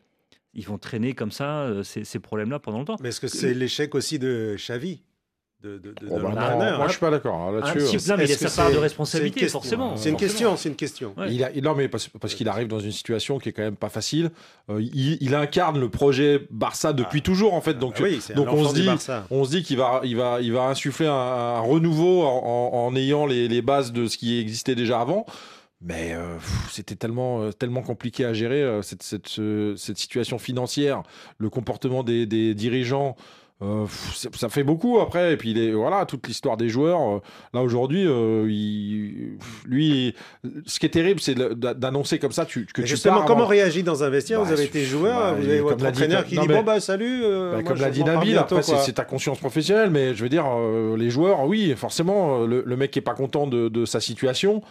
[0.54, 2.96] ils vont traîner comme ça euh, ces, ces problèmes-là pendant longtemps.
[3.00, 5.02] Mais est-ce que c'est l'échec aussi de Xavi?
[5.62, 7.98] De, de, Oh, bah, non, moi, hein je suis pas d'accord hein, Ah, là-dessus.
[7.98, 9.96] si- non, mais il y a sa part de responsabilité, c'est une question forcément.
[9.96, 11.14] C'est une question, c'est une question.
[11.16, 11.32] Ouais.
[11.32, 13.62] Il a, il- non, mais parce, parce qu'il arrive dans une situation qui est quand
[13.62, 14.30] même pas facile.
[14.70, 17.24] Euh, il, il incarne le projet Barça depuis Ah.
[17.26, 17.70] toujours, en fait.
[17.70, 18.88] Ah Donc, bah oui, c'est donc on se dit,
[19.30, 22.86] on se dit qu'il va, il va, il va insuffler un, un renouveau en, en-
[22.86, 25.24] en ayant les, les bases de ce qui existait déjà avant.
[25.82, 29.98] Mais euh, pff, c'était tellement, euh, tellement compliqué à gérer euh, cette, cette, ce- cette
[29.98, 31.02] situation financière,
[31.38, 33.16] le comportement des, des dirigeants.
[33.62, 35.32] Euh, ça- fait beaucoup après.
[35.32, 37.00] Et puis les, voilà, toute l'histoire des joueurs.
[37.00, 37.20] euh,
[37.54, 40.14] là aujourd'hui, euh, il- lui,
[40.66, 43.40] ce qui est terrible, c'est d'annoncer comme ça tu, que Mais tu justement, pars comment
[43.40, 44.40] avant- réagit dans un vestiaire?
[44.40, 46.48] Bah, Vous avez été joueur, bah, vous avez votre l'a dit- entraîneur qui non, dit
[46.48, 47.22] mais- Bon, bah salut.
[47.22, 50.44] Bah, moi, comme l'a dit Nabil, après c'est ta conscience professionnelle, mais je veux dire,
[50.96, 54.62] les joueurs, oui, forcément, le, le mec qui est pas content de, de sa situation,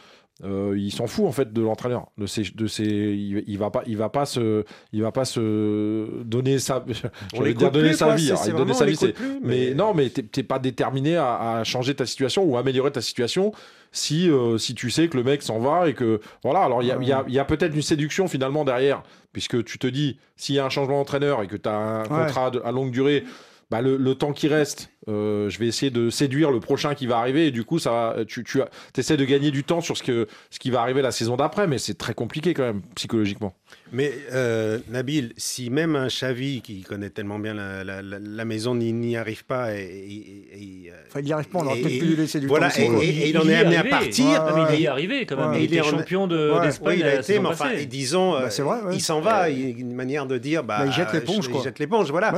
[0.43, 3.69] euh, il s'en fout en fait de l'entraîneur, de ses, de ses, il, il va
[3.69, 6.83] pas, il va pas se, il va pas se donner sa,
[7.33, 10.09] On dire donner plus, sa quoi, vie, c'est donner sa vie, plus, mais non, mais
[10.09, 13.53] t'es pas déterminé à, à changer ta situation ou améliorer ta situation
[13.93, 16.63] si, euh, si tu sais que le mec s'en va et que voilà.
[16.63, 19.63] Alors il y a, il y a- y a peut-être une séduction finalement derrière, puisque
[19.63, 22.25] tu te dis s'il y a un changement d'entraîneur et que tu as un Ouais.
[22.25, 23.23] contrat de- à longue durée.
[23.71, 27.05] Bah, le, le temps qui reste, euh, je vais essayer de séduire le prochain qui
[27.07, 28.59] va arriver et du coup ça tu, tu
[28.97, 31.67] essaies de gagner du temps sur ce, que, ce qui va arriver la saison d'après
[31.67, 33.53] mais c'est très compliqué quand même psychologiquement.
[33.91, 38.45] Mais euh, Nabil, si même un Xavi qui connaît tellement bien la, la- la- la
[38.45, 41.79] maison n'y n'y arrive pas et, et- et- Enfin, il n'y arrive pas, on aurait
[41.81, 42.81] peut-être pu lui laisser du voilà, temps.
[43.01, 43.89] et- il en est amené à arrivé.
[43.89, 44.25] partir.
[44.25, 45.49] Ouais, mais il est arrivé quand même.
[45.51, 45.57] Ouais.
[45.57, 46.51] Il Il est était en- champion de-
[46.83, 46.97] Ouais.
[46.97, 48.95] il a été, mais enfin, disons, Bah, euh, c'est vrai, ouais.
[48.95, 51.49] il s'en va, il y a une manière de dire, bah, Bah, il jette l'éponge.
[51.53, 52.33] Il jette l'éponge, voilà.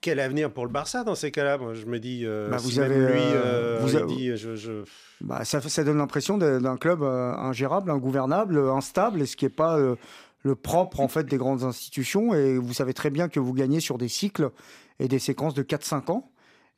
[0.00, 1.58] Quel avenir pour le Barça dans ces cas-là?
[1.58, 4.36] Moi, je me dis, euh, Bah, vous avez, lui, euh, euh, vous il avez- dit,
[4.36, 4.84] je, je-
[5.22, 9.50] Bah, ça, donne l'impression d'un club euh, ingérable, ingouvernable, euh, instable, et ce qui n'est
[9.50, 9.96] pas euh,
[10.42, 12.34] le propre en fait des grandes institutions.
[12.34, 14.50] Et vous savez très bien que vous gagnez sur des cycles
[14.98, 16.30] et des séquences de 4-5 ans.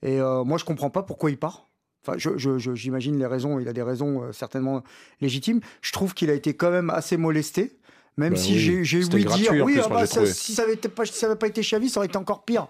[0.02, 1.68] Et euh, moi, je comprends pas pourquoi il part.
[2.06, 4.82] Enfin, j'imagine les raisons, il a des raisons certainement
[5.22, 5.60] légitimes.
[5.80, 7.78] Je trouve qu'il a été quand même assez molesté.
[8.16, 11.04] Même bah si j'ai eu dire, oui, ah bah, si ça n'avait pas,
[11.36, 12.68] pas été Chavis, ça aurait été encore pire.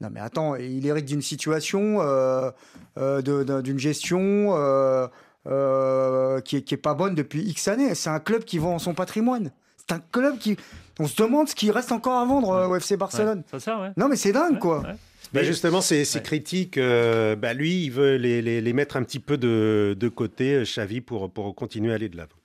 [0.00, 2.50] Non mais attends, il hérite d'une situation, euh,
[2.98, 7.94] euh, d'une gestion euh, qui, est, pas bonne depuis X années.
[7.96, 9.50] C'est un club qui vend son patrimoine.
[9.76, 10.56] C'est un club qui...
[11.00, 13.42] On se demande ce qu'il reste encore à vendre au FC Barcelone.
[13.96, 14.84] Non mais c'est dingue quoi.
[15.34, 19.96] Mais justement, ces, critiques, bah, lui, il veut les, les, mettre un petit peu de,
[19.98, 22.37] de côté, Xavi, pour, pour continuer à aller de l'avant.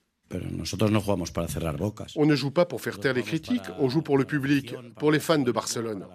[2.15, 5.11] On ne joue pas pour faire taire les critiques, on joue pour le public, pour
[5.11, 6.05] les fans de Barcelone.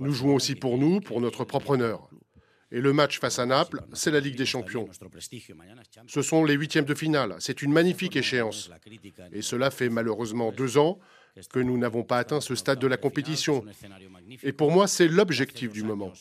[0.00, 2.08] Nous jouons aussi pour nous, pour notre propre honneur.
[2.72, 4.88] Et le match face à Naples, c'est la Ligue des Champions.
[6.06, 7.34] Ce sont les huitièmes de finale.
[7.40, 8.70] C'est une magnifique échéance.
[9.32, 10.98] Et cela fait malheureusement deux ans
[11.52, 13.64] que nous n'avons pas atteint ce stade de la compétition.
[14.42, 16.12] Et pour moi, c'est l'objectif du moment.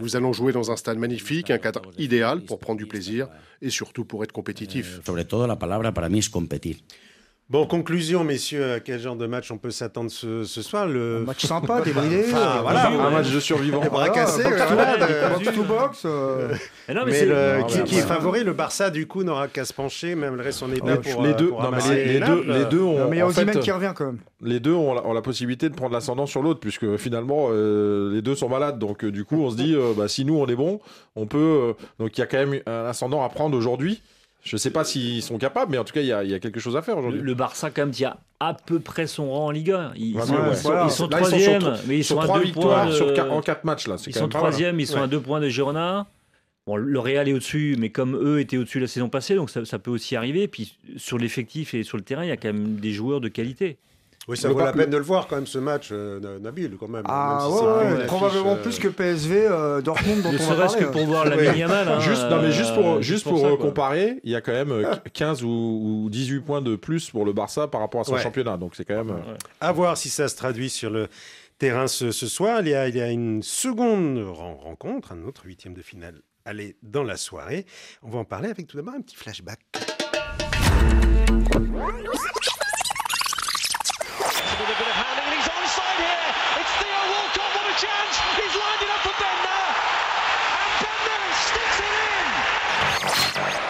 [0.00, 3.28] Nous allons jouer dans un stade magnifique, un cadre idéal pour prendre du plaisir
[3.62, 5.00] et surtout pour être compétitif.
[7.48, 11.18] Bon, conclusion, messieurs, à quel genre de match on peut s'attendre ce, soir le...
[11.18, 12.24] Un match sympa, débridé.
[12.26, 13.84] enfin, voilà, un match de survivants.
[13.84, 16.02] Les bras cassés, box to box.
[16.06, 16.52] Euh.
[16.88, 20.50] Mais, le, qui, est favori, le Barça, du coup, n'aura qu'à se pencher, même le
[20.50, 21.50] son état pour les deux.
[21.50, 23.08] non, mais les, deux, les deux ont.
[23.08, 24.18] mais il y a fait, qui revient quand même.
[24.42, 28.34] Les deux ont la, possibilité de prendre l'ascendant sur l'autre, puisque finalement, euh, les deux
[28.34, 28.80] sont malades.
[28.80, 30.80] Donc, euh, du coup, on se dit, bah, si nous, on est bon,
[31.14, 31.74] on peut.
[32.00, 34.02] donc, il y a quand même un ascendant à prendre aujourd'hui.
[34.46, 36.60] Je ne sais pas s'ils sont capables, mais en tout cas, il y a, quelque
[36.60, 37.20] chose à faire aujourd'hui.
[37.20, 39.94] Le, Barça, quand même, tient à peu près son rang en Ligue 1.
[39.96, 40.14] Ils,
[40.88, 42.88] sont, troisième, mais ils sont à deux points
[43.28, 43.88] en quatre matchs.
[43.88, 43.96] Là.
[44.06, 46.06] Ils sont troisième, ils sont à deux points de Girona.
[46.64, 49.64] Bon, le Real est au-dessus, mais comme eux étaient au-dessus la saison passée, donc ça,
[49.64, 50.46] ça peut aussi arriver.
[50.46, 53.28] Puis sur l'effectif et sur le terrain, il y a quand même des joueurs de
[53.28, 53.78] qualité.
[54.28, 56.88] Oui, ça vaut la peine de le voir quand même ce match, euh, Nabil, quand
[56.88, 57.04] même.
[57.06, 61.26] Ah ouais, probablement euh, plus que PSV euh, Dortmund dont ne serait-ce que pour voir
[61.26, 61.88] la Yamal.
[61.88, 65.44] Hein, juste, non, mais juste pour, juste pour, comparer, il y a quand même 15
[65.44, 68.56] ou, 18 points de plus pour le Barça par rapport à son championnat.
[68.56, 69.16] Donc c'est quand même.
[69.60, 71.08] À voir si ça se traduit sur le
[71.58, 72.60] terrain ce, ce soir.
[72.62, 76.20] Il y, a, il y a une seconde rencontre, un autre huitième de finale.
[76.44, 77.64] Allez, dans la soirée.
[78.02, 79.60] On va en parler avec tout d'abord un petit flashback.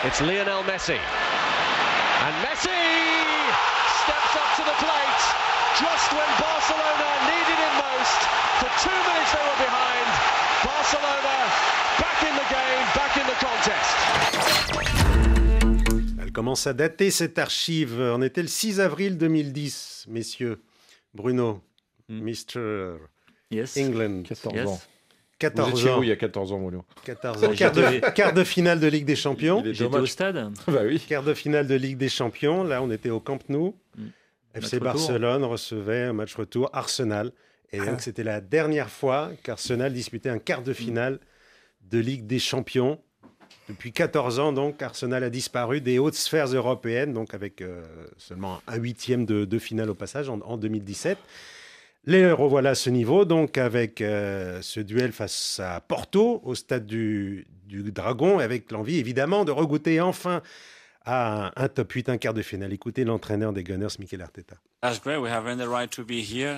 [0.07, 0.95] It's Lionel Messi.
[0.95, 2.79] And Messi
[4.07, 5.23] steps up to the plate
[5.83, 8.21] just when Barcelona needed it most.
[8.62, 10.07] For two minutes they were behind.
[10.62, 11.37] Barcelona
[11.99, 13.97] back in the game, back in the contest.
[16.23, 18.01] Elle commence à dater cette archive.
[18.01, 20.62] On était le 6 avril 2010, messieurs.
[21.14, 21.64] Bruno,
[22.09, 22.21] mm.
[22.23, 22.99] Mr.
[23.51, 23.77] Yes.
[23.77, 24.23] England.
[24.23, 24.69] 14 yes.
[24.69, 24.81] ans.
[25.38, 26.03] 14 ans.
[26.03, 26.85] il y a 14 ans, Moulin.
[27.05, 27.53] 14 ans.
[27.55, 29.62] Quart de, quart de, finale de Ligue des Champions.
[29.64, 30.37] J'étais au stade.
[30.66, 30.99] bah oui.
[31.07, 32.64] Quart de finale de Ligue des Champions.
[32.64, 33.75] Là, on était au Camp Nou.
[33.96, 34.07] Mm.
[34.55, 37.33] FC Barcelone recevait un match retour Arsenal.
[37.72, 37.99] Et donc, ah.
[37.99, 41.20] c'était la dernière fois qu'Arsenal disputait un quart de finale
[41.83, 42.99] de Ligue des Champions.
[43.68, 47.83] Depuis 14 ans, donc, Arsenal a disparu des hautes sphères européennes, donc avec euh,
[48.16, 51.18] seulement un huitième de, de, finale au passage en, en 2017.
[52.09, 56.87] Les revoilà à ce niveau, donc avec euh, ce duel face à Porto au stade
[56.87, 60.40] du, du Dragon, avec l'envie évidemment de regoûter enfin
[61.05, 62.73] à un, top 8, un quart de finale.
[62.73, 64.57] Écoutez l'entraîneur des Gunners, Mikel Arteta.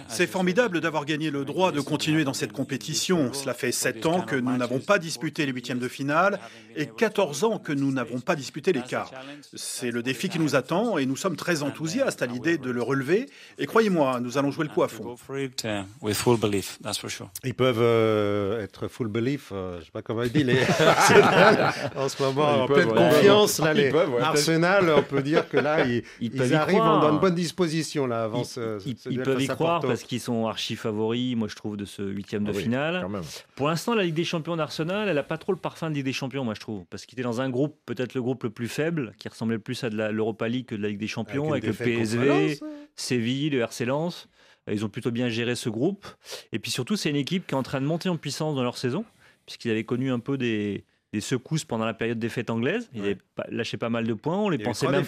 [0.09, 3.33] C'est formidable d'avoir gagné le droit de continuer dans cette compétition.
[3.33, 6.41] Cela fait 7 ans que nous n'avons pas disputé les huitièmes de finale
[6.75, 9.13] et 14 ans que nous n'avons pas disputé les quarts.
[9.55, 12.83] C'est le défi qui nous attend et nous sommes très enthousiastes à l'idée de le
[12.83, 13.27] relever.
[13.57, 15.15] Et croyez-moi, nous allons jouer le coup à fond.
[17.45, 20.61] Ils peuvent euh, être full belief, euh, je ne sais pas comment il dit, les...
[21.97, 23.61] en ce moment, en pleine confiance.
[23.61, 23.93] Là, les...
[24.21, 28.43] Arsenal, on peut dire que là, ils, ils, arrivent dans une bonne disposition là, avant
[28.85, 32.03] ils, ils peuvent y croire parce qu'ils sont archi favoris, moi je trouve, de ce
[32.03, 33.07] huitième de ah finale.
[33.55, 36.05] Pour l'instant, la Ligue des Champions d'Arsenal, elle n'a pas trop le parfum de Ligue
[36.05, 38.51] des Champions, moi je trouve, parce qu'il était dans un groupe, peut-être le groupe le
[38.51, 41.53] plus faible, qui ressemblait plus à de l'Europa League que de la Ligue des Champions,
[41.53, 42.59] avec, le PSV,
[42.95, 44.29] Séville, le RC Lens.
[44.71, 46.07] Ils ont plutôt bien géré ce groupe.
[46.53, 48.63] Et puis surtout, c'est une équipe qui est en train de monter en puissance dans
[48.63, 49.05] leur saison,
[49.47, 52.91] puisqu'ils avaient connu un peu des, des secousses pendant la période des fêtes anglaises.
[52.95, 53.19] Ils avaient
[53.49, 54.37] lâché pas mal de points.
[54.37, 55.05] On les pensait même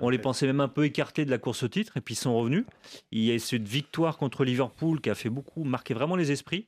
[0.00, 2.18] on les pensait même un peu écartés de la course au titre et puis ils
[2.18, 2.64] sont revenus.
[3.10, 6.30] Il y a eu cette victoire contre Liverpool qui a fait beaucoup, marqué vraiment les
[6.30, 6.66] esprits.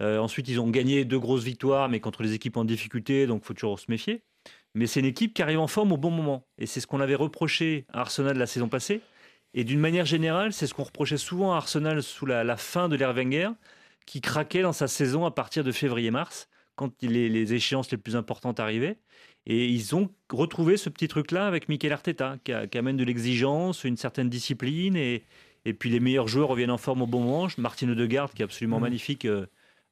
[0.00, 3.44] Euh, ensuite, ils ont gagné deux grosses victoires, mais contre les équipes en difficulté, donc
[3.44, 4.22] faut toujours se méfier.
[4.74, 6.46] Mais c'est une équipe qui arrive en forme au bon moment.
[6.58, 9.02] Et c'est ce qu'on avait reproché à Arsenal la saison passée.
[9.54, 12.88] Et d'une manière générale, c'est ce qu'on reprochait souvent à Arsenal sous la, la fin
[12.88, 13.50] de l'ère Wenger,
[14.06, 18.16] qui craquait dans sa saison à partir de février-mars quand les, les échéances les plus
[18.16, 18.98] importantes arrivaient.
[19.46, 23.04] Et ils ont retrouvé ce petit truc-là avec Mikel Arteta, qui, a- qui amène de
[23.04, 25.24] l'exigence, une certaine discipline, et,
[25.64, 27.48] et puis les meilleurs joueurs reviennent en forme au bon moment.
[27.58, 28.82] Martin Odegaard, qui est absolument Mhm.
[28.82, 29.46] magnifique euh,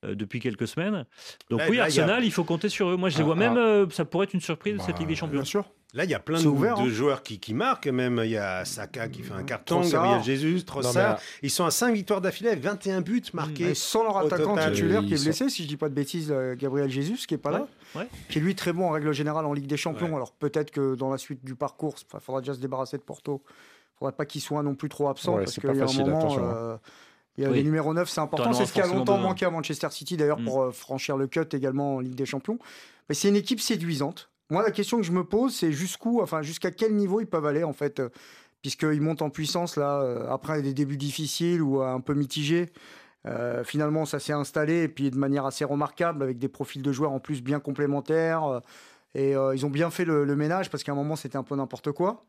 [0.05, 1.05] euh, depuis quelques semaines.
[1.51, 2.97] Donc Là- oui, là, a- Arsenal, il faut compter sur eux.
[2.97, 3.61] Moi, je les Ah, vois même, ah.
[3.61, 5.35] euh, ça pourrait être une surprise de cette Bah, Ligue des Champions.
[5.35, 5.64] Bien sûr.
[5.92, 6.88] Là, il y a plein de, ouvert, de hein.
[6.88, 7.88] joueurs qui, qui marquent.
[7.88, 10.05] Même, il y a Saka qui fait un carton, Trossard.
[10.05, 11.16] Gabriel Jesus, Trossard.
[11.18, 13.70] mais, Ils sont à 5 victoires d'affilée avec 21 buts marqués.
[13.70, 15.94] Et sans leur attaquant total, titulaire qui est sont- blessé, si je dis pas de
[15.94, 18.90] bêtises, euh, Gabriel Jesus, qui est pas là, Ouais, qui est lui très bon en
[18.90, 20.07] règle générale en Ligue des Champions.
[20.11, 20.14] Ouais.
[20.14, 23.42] Alors peut-être que dans la suite du parcours, il faudra déjà se débarrasser de Porto.
[23.48, 25.92] Il faudra pas qu'il soit non plus trop absent Ouais, parce qu'il y a un
[26.07, 26.37] moment.
[26.38, 26.40] hein.
[26.40, 26.76] euh,
[27.37, 27.57] il y a Oui.
[27.57, 28.53] les numéros 9, c'est important.
[28.53, 29.31] C'est ce qui a longtemps besoin.
[29.31, 30.44] manqué à Manchester City, d'ailleurs, Mm.
[30.44, 32.59] pour euh, franchir le cut également en Ligue des Champions.
[33.09, 34.29] Mais c'est une équipe séduisante.
[34.51, 37.47] Moi, la question que je me pose, c'est jusqu'où, enfin, jusqu'à quel niveau ils peuvent
[37.47, 38.09] aller, en fait, euh,
[38.63, 42.71] puisqu'ils montent en puissance, là, euh, après des débuts difficiles ou euh, un peu mitigés.
[43.65, 47.13] Finalement, ça s'est installé, et puis de manière assez remarquable, avec des profils de joueurs
[47.13, 48.63] en plus bien complémentaires.
[49.15, 51.55] et ils ont bien fait le, le ménage, parce qu'à un moment, c'était un peu
[51.55, 52.25] n'importe quoi.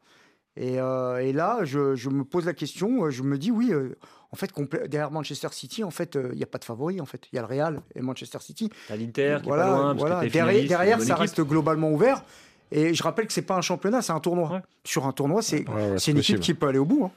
[0.58, 3.70] Et, euh, et là, je, je me pose la question, euh, je me dis, oui,
[3.72, 3.96] euh,
[4.32, 4.52] en fait,
[4.90, 7.28] derrière Manchester City, en fait, euh, il n'y a pas de favori, en fait.
[7.32, 8.70] Il y a le Real et Manchester City.
[8.88, 9.96] T'as l'Inter qui Voilà, est pas loin.
[9.96, 10.32] parce que
[10.68, 11.16] Derrière, ça équipe.
[11.16, 12.24] reste globalement ouvert.
[12.74, 14.52] Et je rappelle que c'est pas un championnat, c'est un tournoi.
[14.52, 14.60] Ouais.
[14.86, 17.06] Sur un tournoi, c'est Ouais, ouais, c'est une équipe qui peut aller au bout.
[17.06, 17.12] hein.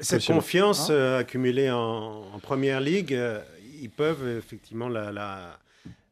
[0.00, 0.34] Cette possible.
[0.36, 3.40] confiance Hein euh, accumulée en, en première ligue, euh,
[3.80, 5.58] ils peuvent euh, effectivement la, la,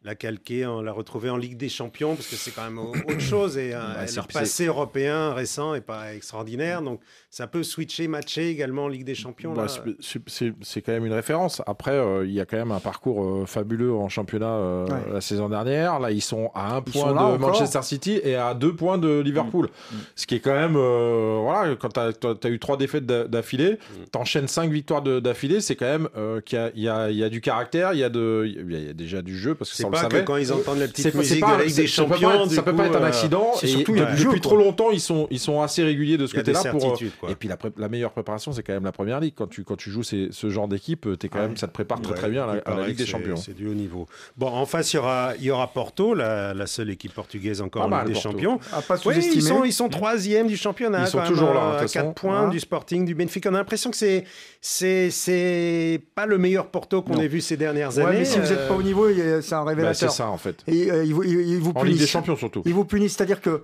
[0.09, 2.93] la calquer, en, la retrouver en Ligue des Champions, parce que c'est quand même au-
[3.09, 3.59] autre chose.
[3.59, 6.81] Et euh, Bah, leur passé européen récent n'est pas extraordinaire.
[6.81, 9.53] Donc ça peut switcher, matcher également en Ligue des Champions.
[9.53, 9.67] Bah,
[10.01, 11.61] c'est- quand même une référence.
[11.67, 15.13] Après, euh, il y a quand même un parcours euh, fabuleux en championnat euh, Ouais.
[15.13, 15.99] la saison dernière.
[16.01, 17.39] Là, ils sont à un Ils point de encore.
[17.39, 19.67] Manchester City et à deux points de Liverpool.
[19.93, 19.97] Mm.
[20.17, 22.01] Ce qui est quand même, euh, voilà, quand tu
[22.47, 24.05] as, eu trois défaites d'a- d'affilée, Mm.
[24.11, 27.23] t'enchaînes cinq victoires d'affilée, c'est quand même euh, qu'il y, a- il y, a, y
[27.25, 30.21] a du caractère, il y, a de- y a déjà du jeu parce que pas
[30.21, 32.49] que quand ils entendent la petite musique de la Ligue des ça peut pas Champions.
[32.49, 33.53] ça peut pas être un euh, accident.
[33.63, 36.63] et surtout, depuis trop longtemps, ils sont, ils sont assez réguliers de ce côté-là.
[36.65, 37.29] pour euh.
[37.29, 39.35] Et puis la, meilleure préparation, c'est quand même la première ligue.
[39.37, 42.15] Quand tu, quand tu joues ce genre d'équipe, t'es quand même, ça te prépare très
[42.15, 43.37] très bien à la, Ligue des Champions.
[43.37, 44.07] C'est du haut niveau.
[44.37, 47.83] Bon, en face, il y aura, il y aura Porto, la, seule équipe portugaise encore
[47.83, 48.21] en Ligue des.
[48.21, 48.59] Champions.
[49.05, 51.03] Oui, ils sont, ils sont troisième du championnat.
[51.03, 52.13] Ils sont toujours là, hein, de à toute 4 façon.
[52.15, 52.49] points Hein.
[52.49, 53.51] du Sporting, du Benfica.
[53.51, 54.25] On a l'impression que c'est,
[54.61, 58.19] c'est, c'est pas le meilleur Porto qu'on ait vu ces dernières années.
[58.19, 59.09] mais si vous n'êtes Euh, pas au niveau,
[59.41, 60.63] c'est un Bah, c'est ça en fait.
[60.67, 62.11] Et euh, il vous, il- il vous En Ligue des punissent.
[62.11, 62.63] Champions surtout.
[62.67, 63.63] Ils vous punissent, c'est-à-dire que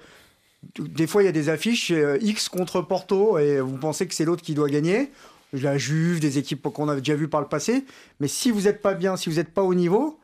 [0.78, 4.14] des fois il y a des affiches euh, X contre Porto et vous pensez que
[4.14, 5.10] c'est l'autre qui doit gagner.
[5.52, 7.84] La Juve, des équipes qu'on avait déjà vues par le passé.
[8.18, 10.18] Mais si vous n'êtes pas bien, si vous n'êtes pas au niveau,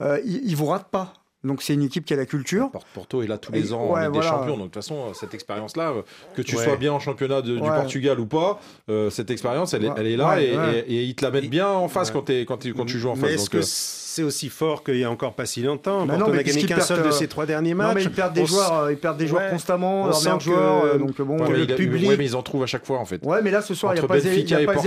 [0.00, 1.12] euh, ils, ils vous ratent pas.
[1.42, 2.68] Donc c'est une équipe qui a la culture.
[2.94, 4.30] Porto- est là tous les ans en ouais, Ligue voilà.
[4.30, 4.56] des Champions.
[4.58, 6.02] Donc de toute façon, euh, cette expérience-là, euh,
[6.34, 6.64] que tu Ouais.
[6.64, 7.60] sois bien en championnat de- du.
[7.60, 10.84] Portugal ou pas, euh, cette expérience, elle, est- Ouais, elle est là ouais, et, ouais.
[10.86, 12.22] et- et ils te la mettent bien en face Ouais.
[12.46, 13.30] quand, tu- quand tu joues en Mais face.
[13.42, 16.26] est-ce que euh, c'est aussi fort qu'il y a encore pas si longtemps Bah Porto
[16.26, 17.94] non, mais n'a gagné qu'un seul de ses trois derniers Non, matchs.
[17.94, 19.50] mais ils perdent des On joueurs, euh, ils perdent des joueurs Ouais.
[19.50, 20.84] constamment, On sent que- joueurs.
[20.84, 21.36] euh, donc bon.
[21.48, 23.24] le il a- public- ouais, mais ils en trouvent à chaque fois en fait.
[23.24, 24.78] Ouais, mais là ce soir il n'y a pas, Zé- il n'y a pas.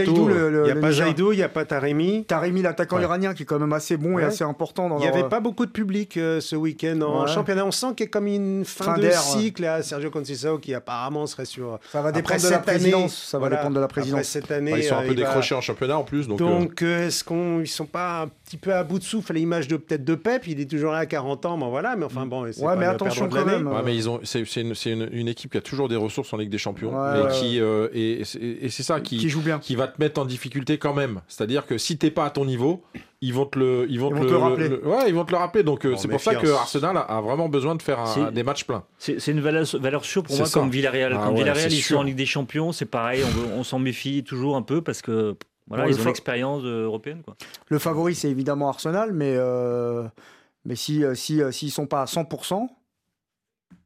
[0.91, 2.25] Zaidou, il n'y a pas Taremi.
[2.25, 5.27] Taremi, l'attaquant iranien, qui est quand même assez bon et assez important Il n'y avait
[5.29, 7.31] pas beaucoup de public ce week-end en Ouais.
[7.31, 7.65] championnat.
[7.65, 10.73] On sent qu'il y a comme une fin, Fin de cycle à Sergio Conceição qui
[10.73, 11.79] apparemment serait sur.
[11.91, 13.15] Ça va Après dépendre de la cette année, présidence.
[13.23, 14.23] Ça va voilà, dépendre de la Après présidence.
[14.23, 16.27] cette année, Enfin, ils sont un peu va- décrochés en championnat en plus.
[16.27, 19.03] Donc, euh, Donc, euh, est-ce qu'ils ne sont pas un petit peu à bout de
[19.03, 20.45] souffle à l'image de peut-être de Pep?
[20.47, 22.45] Il est toujours là à 40 ans, bon voilà, mais enfin bon.
[22.51, 23.67] c'est Ouais, pas mais attention quand même.
[23.67, 26.33] Ouais, mais ils ont, c'est, une, c'est une- une équipe qui a toujours des ressources
[26.33, 29.17] en Ligue des Champions Ouais, et qui euh, et, et c'est- et c'est ça qui,
[29.17, 29.59] Qui joue bien.
[29.59, 31.21] qui va te mettre en difficulté quand même.
[31.27, 32.83] C'est-à-dire que si t'es pas à ton niveau,
[33.25, 34.67] ils vont te le, ils vont Ils te vont le, te le rappeler.
[34.69, 35.63] le- ouais, ils vont te le rappeler.
[35.63, 36.47] Donc euh, c'est pour ça que.
[36.47, 38.83] Arsenal a, a vraiment besoin de faire un- des matchs pleins.
[38.97, 40.59] C'est une valeur, valeur sûre pour moi ça.
[40.59, 41.13] comme Villarreal.
[41.15, 41.95] Ah comme ouais, Villarreal, ils sûr.
[41.95, 43.23] sont en Ligue des Champions, c'est pareil,
[43.55, 45.35] on, s'en méfie toujours un peu parce que
[45.67, 47.21] voilà, Bon, ils le ont l'expérience euh, européenne.
[47.23, 47.35] Quoi.
[47.69, 50.03] Le favori, c'est évidemment Arsenal, mais, euh,
[50.65, 52.67] mais si, si, s'ils sont pas à 100%,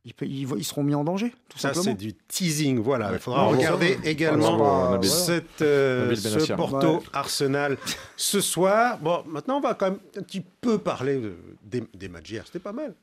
[0.07, 2.79] ils, pe- ils, ils seront mis en danger, tout Ça, c'est du teasing.
[2.79, 6.55] Voilà, il faudra regarder également cette, euh, ce Benatia.
[6.55, 7.01] Porto Ouais.
[7.11, 7.77] Arsenal
[8.15, 8.99] ce soir.
[8.99, 12.43] Bon, maintenant, on va quand même un petit peu parler de- des, des matchs d'hier.
[12.45, 12.93] C'était pas mal.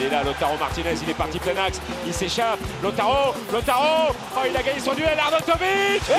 [0.00, 4.40] Il est là, Lotaro Martinez, il est parti plein axe, il s'échappe, Lotaro, Lotaro, oh
[4.48, 6.02] il a gagné son duel, Arnautovic.
[6.10, 6.14] Oh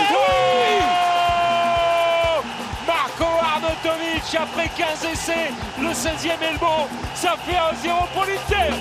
[2.88, 8.72] Marco Arnautovic, après 15 essais, le 16e est le bon, ça fait 1-0 pour l'Inter.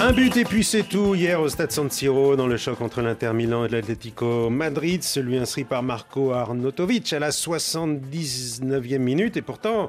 [0.00, 1.14] Un but et puis c'est tout.
[1.14, 5.38] Hier au stade San Siro dans le choc entre l'Inter Milan et l'Atlético Madrid, celui
[5.38, 9.38] inscrit par Marco Arnautovic à la 79e minute.
[9.38, 9.88] Et pourtant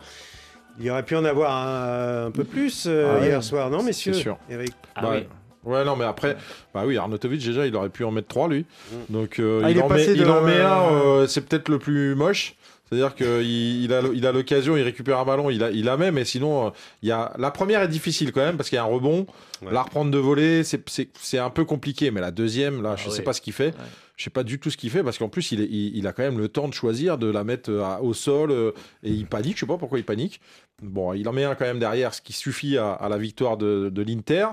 [0.79, 3.27] il y aurait pu en avoir un, un peu plus euh, Ah ouais.
[3.27, 4.37] hier soir, non messieurs C'est sûr.
[4.49, 5.23] Eric Ah Bah, oui.
[5.63, 6.37] Ouais, non, mais après,
[6.75, 8.67] bah oui, Arnautovic, déjà, il aurait pu en mettre 3, lui.
[9.09, 12.13] Donc, euh, Ah, il en met, il en met un, euh, c'est peut-être le plus
[12.13, 12.53] moche.
[12.87, 15.97] C'est-à-dire qu'il il a, il a l'occasion, il récupère un ballon, il a, il la
[15.97, 17.33] met, mais sinon, il y a...
[17.39, 19.25] la première est difficile quand même, parce qu'il y a un rebond.
[19.63, 19.71] Ouais.
[19.71, 23.17] La reprendre de voler, c'est- un peu compliqué, mais la deuxième, là, je Ah sais
[23.17, 23.23] ouais.
[23.23, 23.73] pas ce qu'il fait.
[24.17, 26.37] Je sais pas du tout ce qu'il fait, parce qu'en plus, il, a quand même
[26.37, 28.71] le temps de choisir, de la mettre euh, au sol, euh,
[29.03, 30.39] et il panique, je sais pas pourquoi il panique.
[30.81, 34.01] Bon, il en met un quand même derrière, ce qui suffit à, la victoire de
[34.01, 34.47] l'Inter,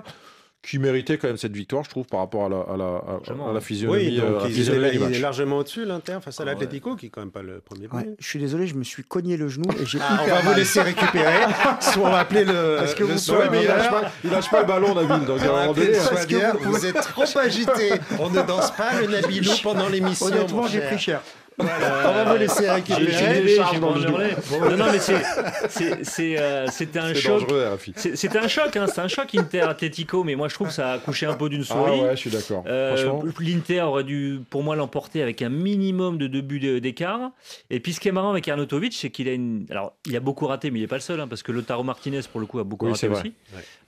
[0.63, 3.13] qui méritait quand même cette victoire, je trouve, par rapport à la, à la, à-
[3.15, 3.51] Largement.
[3.51, 6.45] à la physionomie, Oui, euh, donc il, physionomie est, il largement au-dessus, l'Inter, face à
[6.45, 6.53] Ah ouais.
[6.53, 7.97] l'Atlético, qui est quand même pas le premier but.
[7.97, 10.41] Ouais, je suis désolé, je me suis cogné le genou et j'ai Ah, on va
[10.41, 10.57] vous mal.
[10.59, 11.35] laisser récupérer.
[11.81, 14.51] Soit on va appeler le, Parce que le vous mais il lâche, pas, il lâche
[14.51, 15.27] pas le ballon, Nabil.
[15.27, 17.95] Donc, vous- Vous êtes trop agité.
[18.21, 20.27] On ne danse pas le Nabilou pendant l'émission.
[20.27, 20.89] Honnêtement, j'ai cher.
[20.89, 21.23] pris cher.
[21.59, 23.15] Voilà, on va vous laisser récupérer.
[23.17, 24.71] un.
[24.71, 25.23] Non, non, mais c'est-
[25.69, 27.41] c'est- c'est, euh, c'était un c'est choc.
[27.43, 27.93] dangereux, Rafi.
[27.97, 30.73] C'est- C'était un choc, hein, c'était un choc Inter Atletico, mais moi je trouve que
[30.75, 32.01] ça a accouché un peu d'une Ah souris.
[32.01, 32.65] ouais, je suis d'accord.
[32.67, 33.21] Euh.
[33.41, 37.31] L'Inter aurait dû, pour moi, l'emporter avec un minimum de deux buts d'écart.
[37.71, 39.67] Et puis, ce qui est marrant avec Arnautovic, c'est qu'il a une.
[39.71, 41.83] Alors, il a beaucoup raté, mais il n'est pas le seul, hein, parce que Lotaro
[41.83, 43.33] Martinez, pour le coup, a beaucoup Oui, raté c'est aussi.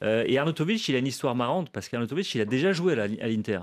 [0.02, 3.06] Euh, et Arnautovic, il a une histoire marrante, parce qu'Arnautovic, il a déjà joué à
[3.28, 3.60] l'Inter.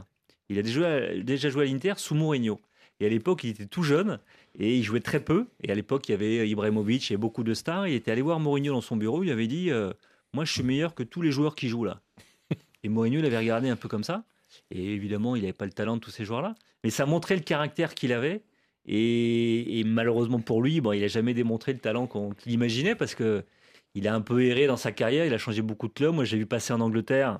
[0.49, 2.59] Il a déjà joué à, déjà joué à l'Inter sous Mourinho.
[3.01, 4.19] Et à l'époque, il était tout jeune
[4.59, 5.47] et il jouait très peu.
[5.63, 7.87] Et à l'époque, il y avait Ibrahimovic et beaucoup de stars.
[7.87, 9.23] Il était allé voir Mourinho dans son bureau.
[9.23, 9.91] Il avait dit euh,
[10.33, 11.99] Moi, je suis meilleur que tous les joueurs qui jouent là.
[12.83, 14.23] Et Mourinho l'avait regardé un peu comme ça.
[14.69, 16.53] Et évidemment, il n'avait pas le talent de tous ces joueurs-là.
[16.83, 18.43] Mais ça montrait le caractère qu'il avait.
[18.85, 22.95] Et, et malheureusement pour lui, bon, il n'a jamais démontré le talent qu'on- qu'il imaginait
[22.95, 23.43] parce que
[23.93, 25.25] il a un peu erré dans sa carrière.
[25.25, 26.13] Il a changé beaucoup de clubs.
[26.13, 27.39] Moi, j'ai vu passer en Angleterre.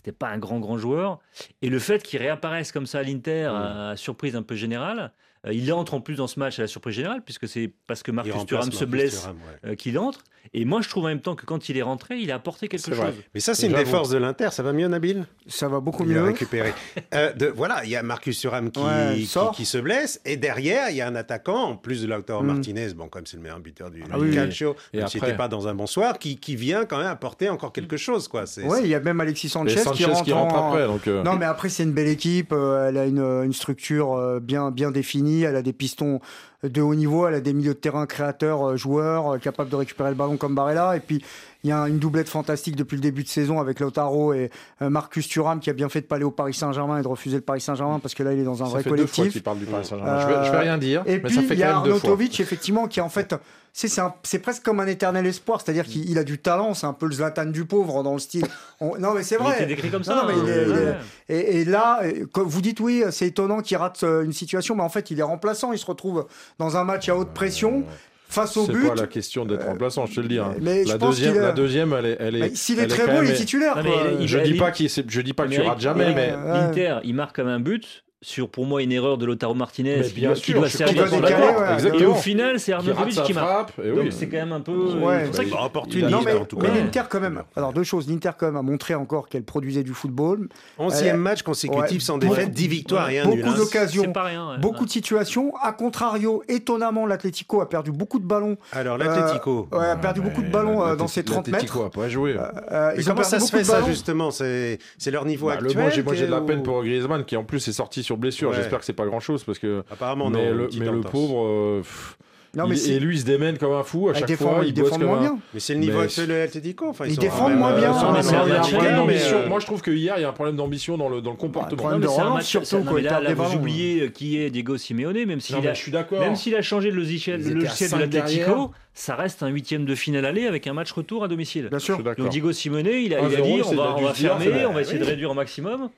[0.00, 1.18] C'était pas un grand, grand joueur.
[1.60, 5.08] Et le fait qu'il réapparaisse comme ça à l'Inter, à surprise un peu générale, euh,
[5.50, 8.10] il entre en plus dans ce match à la surprise générale, puisque c'est parce que
[8.10, 9.70] Il Marcus Thuram se blesse ouais.
[9.70, 10.20] euh, qu'il entre.
[10.54, 12.66] Et moi, je trouve en même temps que quand il est rentré, il a apporté
[12.66, 12.96] quelque chose.
[12.96, 13.12] vrai.
[13.34, 14.48] Mais ça, c'est une des forces de l'Inter.
[14.52, 15.26] Ça va mieux, Nabil?
[15.46, 16.26] Ça va beaucoup Il a mieux.
[16.28, 16.72] récupéré.
[17.14, 19.50] Euh, de, voilà, il y a Marcus Thuram qui, Ouais, il qui, sort.
[19.52, 20.20] qui se blesse.
[20.24, 22.46] Et derrière, il y a un attaquant, en plus de Lautaro Mm.
[22.46, 24.34] Martinez, bon, comme c'est le meilleur buteur du, Ah du oui, oui.
[24.36, 27.06] calcio, Et même s'il n'était pas dans un bon soir, qui, qui vient quand même
[27.08, 28.28] apporter encore quelque chose.
[28.28, 28.44] Quoi.
[28.64, 30.86] Ouais, il y a même Alexis Sanchez, Sanchez qui rentre, en- après.
[30.86, 32.52] Donc, euh, Non, mais après, c'est une belle équipe.
[32.52, 35.29] euh, elle a une, une structure euh, bien, bien définie.
[35.38, 36.20] Elle a des pistons
[36.62, 37.26] de haut niveau.
[37.26, 40.36] Elle a des milieux de terrain créateurs, euh, joueurs, euh, capables de récupérer le ballon
[40.36, 40.96] comme Barella.
[40.96, 41.24] Et puis,
[41.62, 44.88] il y a une doublette fantastique depuis le début de saison avec Lautaro et euh,
[44.90, 47.36] Marcus Thuram qui a bien fait de pas aller au Paris Saint-Germain et de refuser
[47.36, 49.06] le Paris Saint-Germain parce que là, il est dans un ça vrai fait deux fois
[49.16, 49.32] collectif.
[49.32, 50.20] qu'il parle du Paris Saint-Germain.
[50.20, 51.76] je, vais, je vais rien dire, Et mais puis, ça fait il y a.
[51.76, 53.34] Arnautovic, effectivement, qui en fait,
[53.74, 55.60] c'est c'est un- c'est presque comme un éternel espoir.
[55.60, 56.72] C'est-à-dire qu'il il a du talent.
[56.74, 58.46] C'est un peu le Zlatan du pauvre dans le style.
[58.80, 59.54] On- Non, mais c'est Il vrai.
[59.56, 60.14] était décrit comme ça.
[60.14, 60.96] non, mais il est- il est- Ouais.
[61.28, 62.00] et, et là,
[62.34, 65.72] vous dites oui, c'est étonnant qu'il rate une situation, mais en fait, il est remplaçant.
[65.72, 66.26] Il se retrouve
[66.58, 67.84] dans un match à haute pression
[68.28, 68.88] face au C'est but.
[68.88, 70.38] pas la question d'être remplaçant, je te le dis.
[70.38, 70.54] hein.
[70.60, 72.40] mais La deuxième, a- la deuxième, elle est, elle est.
[72.40, 73.76] Mais S'il est très bon, il est titulaire.
[73.82, 76.30] Je il- dis il- pas c'est- je dis pas que tu rates jamais, mais.
[76.30, 80.02] L'Inter, il marque comme un but sur pour moi une erreur de Lautaro Martinez Mais
[80.06, 81.20] qui bien doit, sûr, qui doit servir apport.
[81.22, 83.80] ouais, Et au final, c'est qui Arnautovic sa qui marque.
[83.82, 84.72] Donc c'est quand même un peu.
[84.72, 85.26] Ouais.
[85.32, 86.74] c'est pour ça Bah, opportuniste, Non, mais, en tout mais cas.
[86.74, 87.42] l'Inter quand même.
[87.56, 88.08] Alors deux choses.
[88.10, 91.98] L'Inter quand même a montré encore qu'elle produisait du football, Onzième Euh, match consécutif ouais,
[92.00, 93.46] sans défaite, 10 victoires et un beaucoup nul.
[93.46, 93.54] hein.
[93.56, 94.12] d'occasions,
[94.60, 95.54] beaucoup de situations.
[95.62, 98.58] A contrario, étonnamment, l'Atlético a perdu beaucoup de ballons.
[98.72, 99.66] Alors, l'Atlético.
[99.72, 101.52] Ouais, a perdu beaucoup de ballons euh, dans ses 30 mètres.
[101.52, 102.36] L'Atlético a pas joué.
[102.36, 104.30] Euh, Mais ils ont comment ça se fait, ça, justement?
[104.30, 107.36] C'est c'est leur niveau Bah, actuel moi, j'ai, de la peine ou- pour Griezmann qui
[107.38, 108.50] en plus est sorti sur blessure.
[108.50, 108.56] Ouais.
[108.56, 109.82] J'espère que c'est pas grand chose parce que.
[109.90, 110.54] Apparemment, mais non.
[110.56, 111.12] le, mais le entorse.
[111.12, 111.46] pauvre.
[111.46, 112.16] euh, pff,
[112.56, 114.18] Non, il- mais c'est- et lui, il se démène comme un fou à Ah, ils
[114.20, 114.64] chaque défendent- fois.
[114.64, 115.20] ils Il défendent comme moins un.
[115.20, 115.38] bien.
[115.54, 116.88] Mais c'est le niveau Mais- actuel de l'Atlético.
[116.88, 117.90] Enfin, Ils sont défendent quand même, moins euh, bien.
[117.92, 121.30] euh, Moi, je trouve que hier, il y a un problème d'ambition dans le, dans
[121.30, 121.76] le comportement.
[121.76, 124.38] problème Non, mais de c'est un relance, match surtout, il là, vous oubliez euh, qui
[124.40, 126.18] est Diego Simeone, même s'il a, mais je suis d'accord.
[126.18, 128.68] même s'il a changé le logiciel, Ils de derrière.
[128.94, 131.68] ça reste un huitième de finale aller avec un match retour à domicile.
[131.70, 132.02] Bien sûr.
[132.02, 134.56] Donc Diego Simeone, il a, il a 1-0, dit on il va, on fermer, bah,
[134.68, 135.88] on va essayer de réduire au maximum.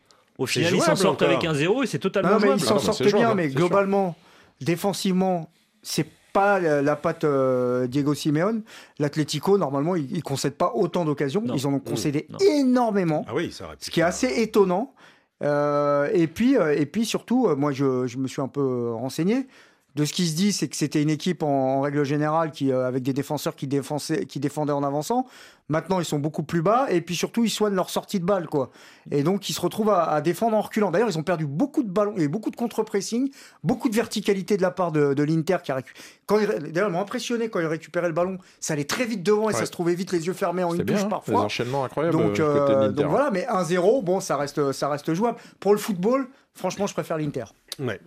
[0.42, 1.54] Au final, il s'en sortent avec encore.
[1.54, 2.60] 1-0 et c'est totalement Non, mais jouable.
[2.60, 4.16] ils Ah s'en mais sortent bien, jouable, mais globalement,
[4.60, 5.50] défensivement,
[5.82, 8.62] c'est pas la, la patte euh, Diego Simeone.
[8.98, 11.42] L'Atlético, normalement, ils, ils concèdent pas autant d'occasions.
[11.54, 12.38] Ils en ont concédé Non.
[12.38, 14.94] énormément, Ah oui, ça ce qui est assez étonnant.
[15.42, 18.60] Euh, et puis, euh, et puis surtout, euh, moi, je, je me suis un peu
[18.60, 19.46] euh, renseigné.
[19.94, 22.72] De ce qui se dit, c'est que c'était une équipe en, en règle générale qui,
[22.72, 25.26] euh, avec des défenseurs qui, défendaient en avançant.
[25.68, 28.46] Maintenant, ils sont beaucoup plus bas et puis surtout, ils soignent leur sortie de balle,
[28.46, 28.70] quoi.
[29.10, 30.90] Et donc, ils se retrouvent à, à défendre en reculant.
[30.90, 33.30] D'ailleurs, ils ont perdu beaucoup de ballons et beaucoup de contre-pressing,
[33.62, 35.92] beaucoup de verticalité de la part de, de l'Inter qui a récu-
[36.26, 38.38] quand ils- D'ailleurs, ils m'ont impressionné quand ils récupéraient le ballon.
[38.60, 40.82] Ça allait très vite devant et ça se trouvait vite les yeux fermés en une
[40.82, 41.42] bien, touche hein, parfois.
[41.42, 44.88] enchaînements incroyables Donc, euh, côté de euh, donc voilà, mais 1-0, bon, ça reste, ça
[44.88, 45.38] reste jouable.
[45.60, 47.44] Pour le football, franchement, je préfère l'Inter.
[47.78, 48.00] Ouais.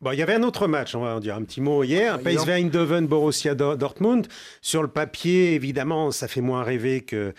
[0.00, 2.18] Bon, il y avait un autre match, on va en dire un petit mot hier.
[2.20, 4.26] PSV Eindhoven, Borussia Do- Dortmund.
[4.62, 7.34] Sur le papier, évidemment, ça fait moins rêver que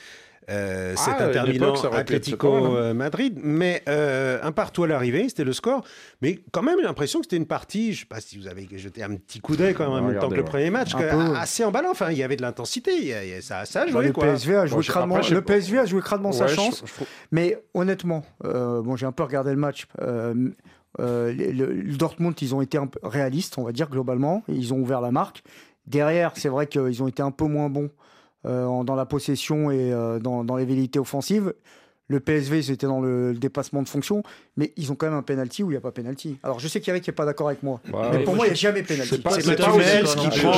[0.49, 2.75] euh, Ah, cet à une Inter époque, Milan ça aurait pu être Atlético hein.
[2.75, 3.37] euh, Madrid.
[3.41, 5.83] Mais euh, un partout à l'arrivée, c'était le score.
[6.21, 8.47] Mais quand même, j'ai l'impression que c'était une partie, je ne sais pas si vous
[8.47, 10.95] avez jeté un petit coup d'œil quand même en même temps que le premier match,
[10.95, 11.91] Un que- assez emballant.
[11.91, 14.05] Enfin, il y avait de l'intensité, ça, ça a Bah, joué.
[14.07, 14.25] le quoi.
[14.25, 14.81] PSV a joué Bon,
[15.17, 15.41] après, sais le.
[15.41, 16.01] PSV a joué
[16.31, 16.83] sa je- chance.
[16.85, 19.85] je trouve- Mais honnêtement, euh, bon, j'ai un peu regardé le match.
[20.99, 24.43] Euh, le, Dortmund, ils ont été un peu réalistes, on va dire globalement.
[24.47, 25.43] Ils ont ouvert la marque.
[25.85, 27.89] Derrière, c'est vrai qu'ils ont été un peu moins bons
[28.45, 31.53] euh, dans la possession et euh, dans, dans les velléités offensives.
[32.09, 34.23] Le PSV, c'était dans le, le dépassement de fonction,
[34.55, 36.37] mais ils ont quand même un penalty où il n'y a pas penalty.
[36.41, 37.81] Alors je sais qu'Eric n'est pas d'accord avec moi,
[38.13, 39.09] mais pour moi, il n'y a jamais penalty.
[39.09, 40.53] C'est je- qui je- je prend,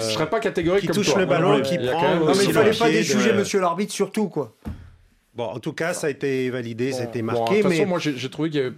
[0.00, 1.18] serais pas catégorique- qui comme touche toi.
[1.18, 3.30] le ballon, Ouais, qui prend, Non, mais il sur fallait pas pied les de- juger,
[3.32, 3.36] ouais.
[3.36, 4.54] monsieur l'arbitre, surtout quoi.
[5.36, 7.56] Bon, en tout cas, ça a été validé, ça a été Bon, marqué.
[7.56, 8.72] de toute mais façon, moi, j'ai trouvé qu'il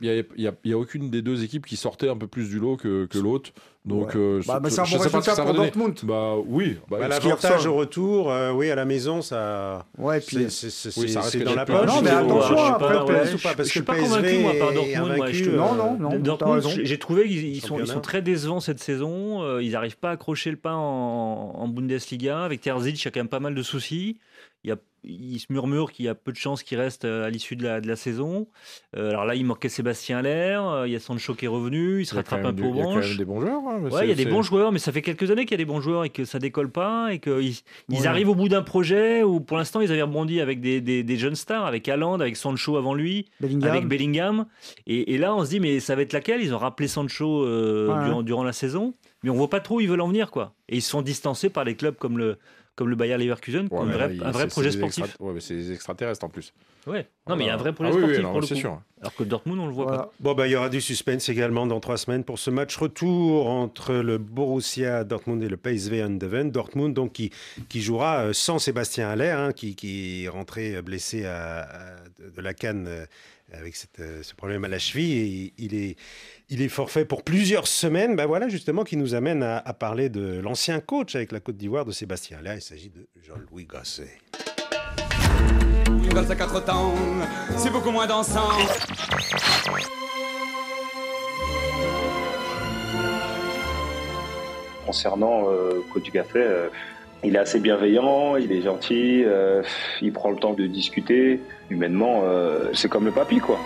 [0.65, 3.19] n'y a, aucune des deux équipes qui sortait un peu plus du lot que, que
[3.19, 3.51] l'autre.
[3.85, 4.17] Donc, Ouais.
[4.17, 5.55] euh, Bah, bah, c'est un je bon sais pas ce que résultat pour.
[5.55, 6.01] Dortmund.
[6.03, 6.77] Bah oui.
[6.91, 9.87] Bah, bah, l'avantage au retour, euh, oui, à la maison, ça.
[9.99, 11.87] Ouais, puis C'est Oui, dans la poche.
[11.87, 14.03] Non, mais attention, je suis après, je- ou pas, parce je suis que pas le
[14.03, 15.13] convaincu moi par Dortmund.
[15.13, 16.19] euh, Non, non, non.
[16.19, 19.43] Dortmund, j'ai trouvé qu'ils ils sont, très décevants cette saison.
[19.43, 22.45] Euh, ils n'arrivent pas à accrocher le pas en, en Bundesliga.
[22.45, 24.19] Avec Terzic, il y a quand même pas mal de soucis.
[24.65, 24.77] Il, y a,
[25.07, 27.63] il se murmure qu'il y a peu de chances qu'il reste euh, à l'issue de
[27.65, 28.49] la, de la saison.
[28.97, 30.67] Euh, alors là, il manquait Sébastien Allaire.
[30.69, 32.01] euh, Il y a Sancho qui est revenu.
[32.01, 33.09] Il se Il rattrape un peu du- aux Il y a quand branches.
[33.09, 33.63] même des bons joueurs.
[33.69, 35.63] hein, Ouais, il y a des bons joueurs, mais ça fait quelques années qu'il y
[35.63, 37.55] a des bons joueurs et que ça décolle pas et qu'ils
[37.89, 38.07] ils Ouais.
[38.07, 41.17] arrivent au bout d'un projet où pour l'instant ils avaient rebondi avec des, des- des
[41.17, 43.71] jeunes stars, avec Haaland, avec Sancho avant lui, Bellingham.
[43.71, 44.47] avec Bellingham.
[44.87, 46.43] Et, et là on se dit mais ça va être laquelle?
[46.43, 48.05] Ils ont rappelé Sancho euh, Ouais.
[48.05, 50.55] durant, durant la saison, mais on voit pas trop où ils veulent en venir quoi.
[50.69, 52.39] Et ils sont distancés par les clubs comme le
[52.77, 55.05] comme le Bayer Leverkusen, Ouais, un vrai, là, il- un vrai c'est- projet sportif.
[55.05, 56.53] extra- Ouais, mais c'est des extraterrestres en plus.
[56.87, 57.09] Ouais.
[57.29, 58.47] Non mais il y a un vrai projet Ah oui, oui, sportif non, pour le
[58.47, 58.61] c'est coup.
[58.61, 58.81] sûr.
[59.01, 60.03] Alors que Dortmund on le voit Voilà.
[60.05, 60.12] pas.
[60.20, 63.49] Bon, bah, il y aura du suspense également dans trois semaines pour ce match retour
[63.49, 66.51] entre le Borussia Dortmund et le PSV Eindhoven.
[66.53, 67.31] Dortmund, donc, qui,
[67.68, 71.97] qui jouera euh, sans Sébastien Haller, hein, qui, qui est rentré euh, blessé à, à-
[72.37, 73.05] de, la canne euh,
[73.53, 75.18] avec cette, ce problème à la cheville.
[75.18, 75.97] Et il est,
[76.49, 78.16] il est forfait pour plusieurs semaines.
[78.16, 81.57] Ben voilà, justement, qui nous amène à, à parler de l'ancien coach avec la Côte
[81.57, 82.57] d'Ivoire de Sébastien Haller.
[82.57, 84.18] Il s'agit de Jean-Louis Gasset.
[85.88, 86.94] Une valse à quatre temps,
[87.57, 88.49] c'est beaucoup moins dansant.
[94.86, 96.68] Concernant euh, Coach Gaffet, euh,
[97.24, 99.62] il est assez bienveillant, il est gentil, euh,
[100.01, 101.40] il prend le temps de discuter.
[101.70, 103.59] Humainement, euh, c'est comme le papy, quoi.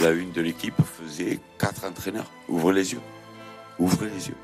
[0.00, 2.30] La une de l'équipe faisait quatre entraîneurs.
[2.48, 3.00] Ouvrez les yeux.
[3.78, 4.36] Ouvrez les yeux.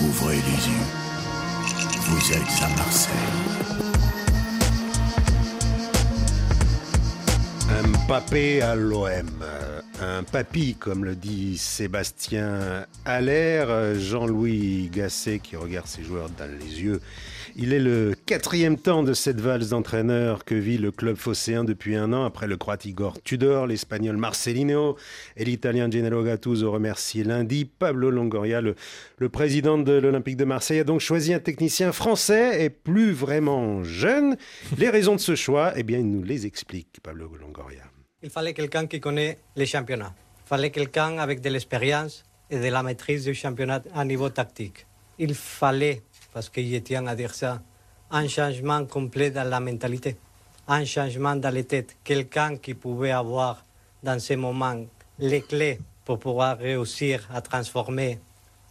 [0.00, 0.86] Ouvrez les yeux.
[2.02, 3.14] Vous êtes à Marseille.
[7.68, 9.44] Un papé à l'OM,
[10.00, 16.80] un papy, comme le dit Sébastien Allaire, Jean-Louis Gasset qui regarde ses joueurs dans les
[16.80, 17.00] yeux.
[17.60, 21.96] Il est le quatrième temps de cette valse d'entraîneur que vit le club phocéen depuis
[21.96, 24.96] un an après le croate Igor Tudor, l'espagnol Marcelino
[25.36, 27.64] et l'italien Gennaro Gattuso remercié lundi.
[27.64, 28.76] Pablo Longoria, le,
[29.16, 33.82] le président de l'Olympique de Marseille, a donc choisi un technicien français et plus vraiment
[33.82, 34.36] jeune.
[34.76, 37.82] Les raisons de ce choix, eh bien, il nous les explique, Pablo Longoria.
[38.22, 40.14] Il fallait quelqu'un qui connaît les championnats.
[40.44, 44.86] Il fallait quelqu'un avec de l'expérience et de la maîtrise du championnat à niveau tactique.
[45.18, 46.02] Il fallait,
[46.32, 47.60] parce que je tiens à dire ça,
[48.10, 50.16] un changement complet dans la mentalité,
[50.66, 51.96] un changement dans les têtes.
[52.04, 53.64] Quelqu'un qui pouvait avoir
[54.02, 54.84] dans ces moments
[55.18, 58.18] les clés pour pouvoir réussir à transformer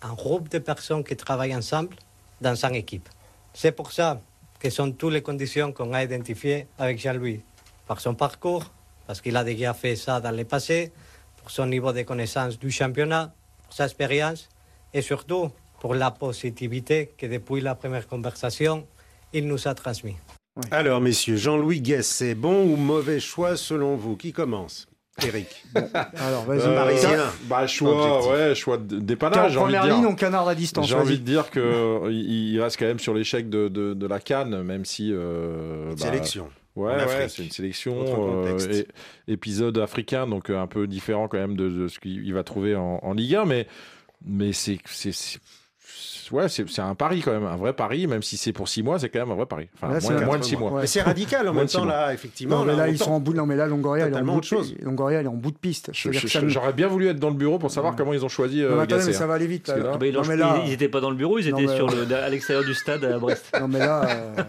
[0.01, 1.95] un groupe de personnes qui travaillent ensemble
[2.41, 3.10] dans une équipe.
[3.53, 4.22] C'est pour ça
[4.60, 7.41] que sont toutes les conditions qu'on a identifiées avec Jean-Louis,
[7.88, 8.66] par son parcours,
[9.05, 10.91] parce qu'il a déjà fait ça dans le passé,
[11.38, 13.34] pour son niveau de connaissance du championnat,
[13.64, 14.49] pour sa expérience
[14.93, 18.86] et surtout pour la positivité que depuis la première conversation,
[19.34, 20.15] il nous a transmis.
[20.71, 24.15] Alors, messieurs, Jean-Louis Gasset, bon ou mauvais choix selon vous?
[24.17, 24.88] Qui commence?
[25.25, 25.63] Eric.
[26.15, 26.61] Alors, vas-y.
[26.61, 27.23] Euh, Parisien.
[27.45, 28.32] Bah, choix, Objectif.
[28.32, 29.39] ouais, choix de- dépannage.
[29.39, 29.95] envie de première dire.
[29.95, 30.88] ligne, on canarde à distance.
[30.88, 31.61] J'ai envie de dire qu'il
[32.11, 35.11] il reste quand même sur l'échec de, de, de la Cannes, même si.
[35.11, 36.49] euh, Une bah, sélection.
[36.75, 38.45] Ouais, c'est une sélection.
[38.45, 38.88] Euh, et-
[39.32, 42.75] épisode africain, donc euh, un peu différent quand même de, de ce qu'il va trouver
[42.75, 43.67] en, en Ligue 1, mais,
[44.23, 44.78] mais c'est.
[46.32, 48.84] Ouais, c'est c'est un pari quand même, un vrai pari, même si c'est pour 6
[48.84, 49.70] mois, c'est quand même un vrai pari.
[49.76, 50.70] Enfin, Là, c'est moins, moins de quatre 6 mois.
[50.72, 50.82] mois.
[50.82, 52.60] Mais c'est radical en même de temps, là, effectivement.
[52.60, 53.34] Non, mais là, on ils sont tente en bout.
[53.34, 54.76] Non, mais là, Longoria, il est en bout autre chose.
[54.76, 54.84] de...
[54.84, 55.91] Longoria, il est en bout de piste.
[55.93, 58.76] J'aurais bien voulu être dans le bureau pour savoir comment ils ont choisi euh, Non,
[58.78, 59.28] mais mais ça hein.
[59.28, 59.68] va aller vite.
[59.70, 59.78] Là.
[59.78, 62.14] là- ils Non, mais là- ils n'étaient pas dans le bureau, ils étaient sur le,
[62.16, 63.45] à l'extérieur du stade à Brest.
[63.60, 64.43] Non, mais là, euh,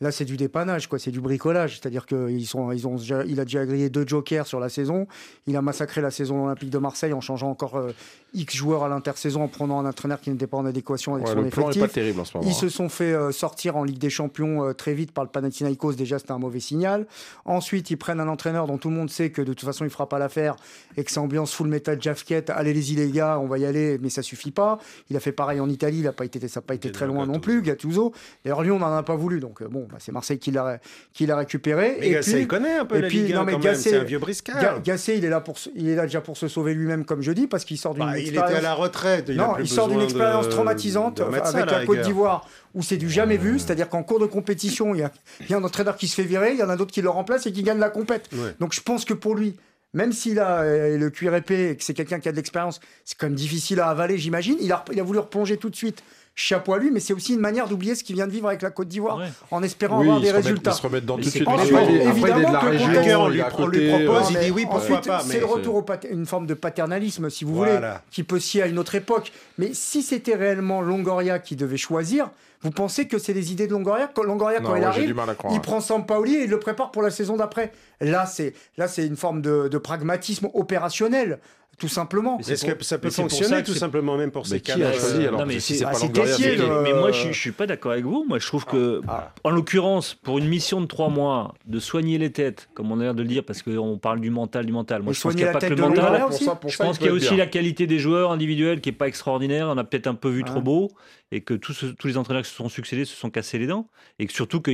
[0.00, 0.98] là, c'est- du dépannage, quoi.
[0.98, 1.78] C'est du bricolage.
[1.78, 5.06] C'est-à-dire qu'ils sont, ils ont, il a déjà grillé deux jokers sur la saison.
[5.46, 7.92] Il a massacré la saison olympique de Marseille en changeant encore euh,
[8.34, 11.32] X joueurs à l'intersaison, en prenant un entraîneur qui n'était pas en adéquation avec Ouais,
[11.34, 11.82] son le plan est effectif.
[11.82, 12.54] pas terrible en ce moment, Ils hein.
[12.58, 15.92] se sont fait euh, sortir en Ligue des Champions euh, très vite par le Panathinaikos.
[15.94, 17.06] Déjà, c'était un mauvais signal.
[17.44, 19.90] Ensuite, ils prennent un entraîneur dont tout le monde sait que de toute façon, il
[19.90, 20.56] fera pas l'affaire
[20.96, 22.50] et que c'est ambiance full metal jacket.
[22.50, 24.78] Allez-y les gars, on va y aller, mais ça suffit pas.
[25.10, 26.00] Il a fait pareil en Italie.
[26.00, 27.62] Il a pas été, ça n'a pas été très loin non plus.
[27.62, 28.12] Gattuso.
[28.44, 29.40] D'ailleurs, lui, on n'en a pas voulu.
[29.40, 30.78] Donc euh, bon, bah, c'est Marseille qui l'a
[31.12, 31.96] qui l'a récupéré.
[32.00, 33.72] Mais Gasset, il connaît un peu et la puis, Ligue 1 non, mais quand même,
[33.72, 34.60] Gasset- c'est un vieux briscard.
[34.60, 37.22] Ga- Gasset, il est là pour, il est là déjà pour se sauver lui-même, comme
[37.22, 39.46] je dis, parce qu'il sort d'une Bah, il expérience- était à la retraite, il a
[39.46, 42.48] non, plus il sort d'une expérience de- traumatisante de remettre ça, avec la Côte d'Ivoire
[42.74, 45.10] où c'est du jamais vu, c'est-à-dire qu'en cours de compétition, il y, a,
[45.40, 47.00] il y a un entraîneur qui se fait virer, il y en a d'autres qui
[47.00, 48.28] le remplacent et qui gagnent la compète.
[48.60, 49.56] Donc je pense que pour lui,
[49.94, 52.80] même s'il a euh, le cuir épais et que c'est quelqu'un qui a de l'expérience,
[53.06, 54.56] c'est quand même difficile à avaler, j'imagine.
[54.60, 56.02] Il a, il a voulu replonger tout de suite.
[56.38, 58.60] Chapeau à lui, mais c'est aussi une manière d'oublier ce qu'il vient de vivre avec
[58.60, 59.18] la Côte d'Ivoire
[59.50, 60.70] en espérant Oui, avoir des remettent- résultats.
[60.72, 61.48] ils se remettent dans tout de suite.
[61.48, 63.42] ensuite, Après, il est- après, il est de évidemment la que région, Contexte- on lui-
[63.58, 66.46] on lui propose, il dit oui, pourquoi ensuite, pas, C'est le retour pat- une forme
[66.46, 67.74] de paternalisme, si vous Voilà.
[67.76, 69.32] voulez, qui peut scier à une autre époque.
[69.56, 72.28] Mais si c'était réellement Longoria qui devait choisir,
[72.60, 75.34] vous pensez que c'est les idées de Longoria Quand Longoria, Non, quand il arrive, à
[75.34, 77.72] croire, il prend Sampaoli et il le prépare pour la saison d'après.
[78.02, 81.38] Là, c'est là, c'est une forme de, de pragmatisme opérationnel,
[81.78, 82.38] tout simplement.
[82.38, 86.92] Est-ce que ça peut fonctionner tout simplement même pour ces choisi, euh, mais ah, Mais
[86.92, 88.24] moi, je, je suis pas d'accord avec vous.
[88.26, 89.02] Moi, je trouve que,
[89.44, 93.04] en l'occurrence, pour une mission de trois mois, de soigner les têtes, comme on a
[93.04, 95.02] l'air de le dire, parce qu'on parle du mental, du mental.
[95.02, 96.26] Moi, je pense qu'il n'y a pas que le mental.
[96.30, 99.08] Je pense il qu'il y a aussi la qualité des joueurs individuels qui est pas
[99.08, 99.68] extraordinaire.
[99.68, 100.90] On a peut-être un peu vu trop beau
[101.32, 104.26] et que tous, les entraîneurs qui se sont succédés se sont cassés les dents et
[104.26, 104.70] que surtout que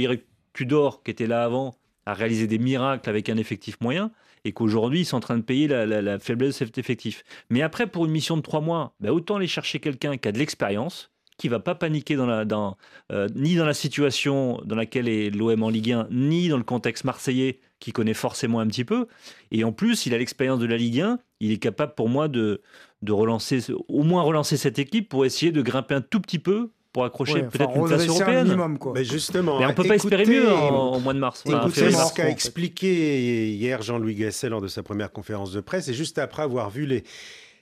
[0.52, 1.74] Tudor, qui était là avant,
[2.04, 4.10] a réalisé des miracles avec un effectif moyen
[4.44, 7.24] et qu'aujourd'hui ils sont en train de payer la, la- faiblesse de cet effectif.
[7.50, 10.32] Mais après, pour une mission de trois mois, bah, autant aller chercher quelqu'un qui a
[10.32, 12.76] de l'expérience, qui va pas paniquer dans la, dans,
[13.10, 16.62] euh, ni dans la situation dans laquelle est l'OM en Ligue 1, ni dans le
[16.62, 19.06] contexte marseillais qui connaît forcément un petit peu.
[19.50, 21.18] Et en plus, il a l'expérience de la Ligue 1.
[21.40, 22.62] Il est capable pour moi de,
[23.00, 26.70] de relancer, au moins relancer cette équipe pour essayer de grimper un tout petit peu
[26.92, 28.44] pour accrocher Ouais, peut-être une place européenne.
[28.44, 28.92] minimum, quoi.
[28.94, 31.42] Mais justement, Mais on peut pas espérer mieux en, en mois de mars.
[31.46, 35.94] Écoutez ce qu'a expliqué hier Jean-Louis Gasset lors de sa première conférence de presse, et
[35.94, 37.04] juste après avoir vu les,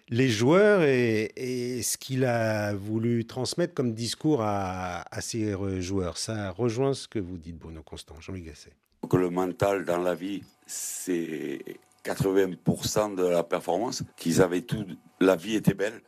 [0.09, 6.19] les joueurs et, et ce qu'il a voulu transmettre comme discours à, à ses joueurs.
[6.19, 8.73] Ça rejoint ce que vous dites, Bruno Constant, Jean-Louis Gasset.
[9.09, 11.61] que le mental dans la vie, c'est
[12.05, 14.03] 80% de la performance.
[14.17, 14.85] Qu'ils avaient tout,
[15.21, 16.01] la vie était belle.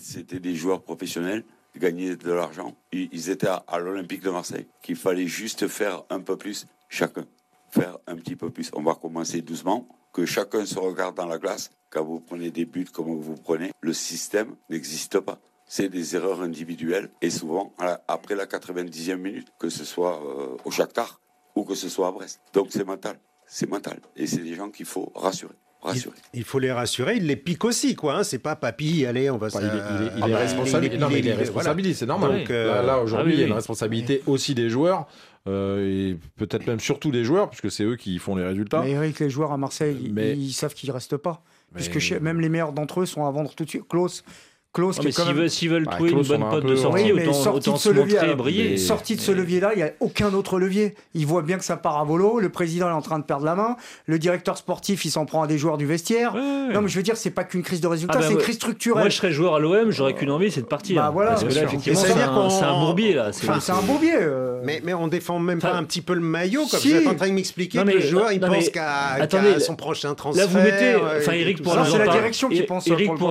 [0.00, 1.44] C'était des joueurs professionnels,
[1.78, 2.74] gagnaient de l'argent.
[2.92, 4.66] Ils étaient à, l'Olympique de Marseille.
[4.82, 7.24] Qu'il fallait juste faire un peu plus chacun.
[7.70, 8.70] Faire un petit peu plus.
[8.74, 9.88] On va commencer doucement.
[10.12, 11.70] Que chacun se regarde dans la glace.
[11.90, 15.38] Quand vous prenez des buts comme vous prenez, le système n'existe pas.
[15.66, 17.72] C'est des erreurs individuelles et souvent
[18.08, 21.20] après la 90e minute, que ce soit euh, au Shakhtar
[21.54, 22.40] ou que ce soit à Brest.
[22.52, 24.00] Donc c'est mental, c'est mental.
[24.16, 25.54] Et c'est des gens qu'il faut rassurer.
[25.82, 26.14] Rassurer.
[26.34, 28.16] Il faut les rassurer, il les pique aussi, quoi.
[28.18, 28.22] hein.
[28.24, 29.64] C'est pas papy, allez, on va Bah, se.
[29.64, 29.74] il est, il
[30.06, 30.38] est- il Ah est bah,
[31.36, 32.38] responsabilisé, c'est normal.
[32.38, 33.56] Donc, euh, là, là, aujourd'hui, ah oui, il y a une oui.
[33.56, 35.06] responsabilité aussi des joueurs,
[35.48, 38.80] euh, et peut-être même surtout des joueurs, puisque c'est eux qui font les résultats.
[38.82, 41.42] Mais Eric, les joueurs à Marseille, ils- Mais- ils, savent qu'ils restent pas.
[41.74, 43.88] Puisque Mais- même les meilleurs d'entre eux sont à vendre tout de suite.
[43.88, 44.24] Klaus,
[44.72, 46.80] Klaus mais s'ils même- veulent, Bah, trouver une Klaus, on bonne pote peu- de Oui,
[46.80, 48.68] sortie, mais autant, sorti autant de se ce levier, montrer et briller.
[48.70, 50.94] mais- Sorti de ce levier-là, il n'y a aucun autre levier.
[51.14, 52.40] Il voit bien que ça part à volo.
[52.40, 53.76] Le président est en train de perdre la main.
[54.06, 56.34] Le directeur sportif, il s'en prend à des joueurs du vestiaire.
[56.34, 56.72] Ouais.
[56.72, 58.38] Non, mais je veux dire, c'est pas qu'une crise de résultats, Ah bah c'est une
[58.38, 59.02] crise structurelle.
[59.02, 61.02] Moi, je serais joueur à l'OM, j'aurais qu'une envie, c'est de partir.
[61.02, 61.68] Bah voilà, Parce que bien là, sûr.
[61.68, 63.28] effectivement, Mais ça c'est un, un bourbier, là.
[63.32, 64.14] C'est Enfin, un bourbier.
[64.18, 64.62] euh.
[64.64, 66.92] Mais, mais on défend même pas un petit peu le maillot, comme si.
[66.92, 69.60] vous êtes en train de m'expliquer Non, que mais- le joueur, il pense mais- qu'à
[69.60, 70.46] son prochain transfert.
[70.46, 70.94] Là, vous mettez.
[70.94, 71.76] euh, Enfin, Eric pourra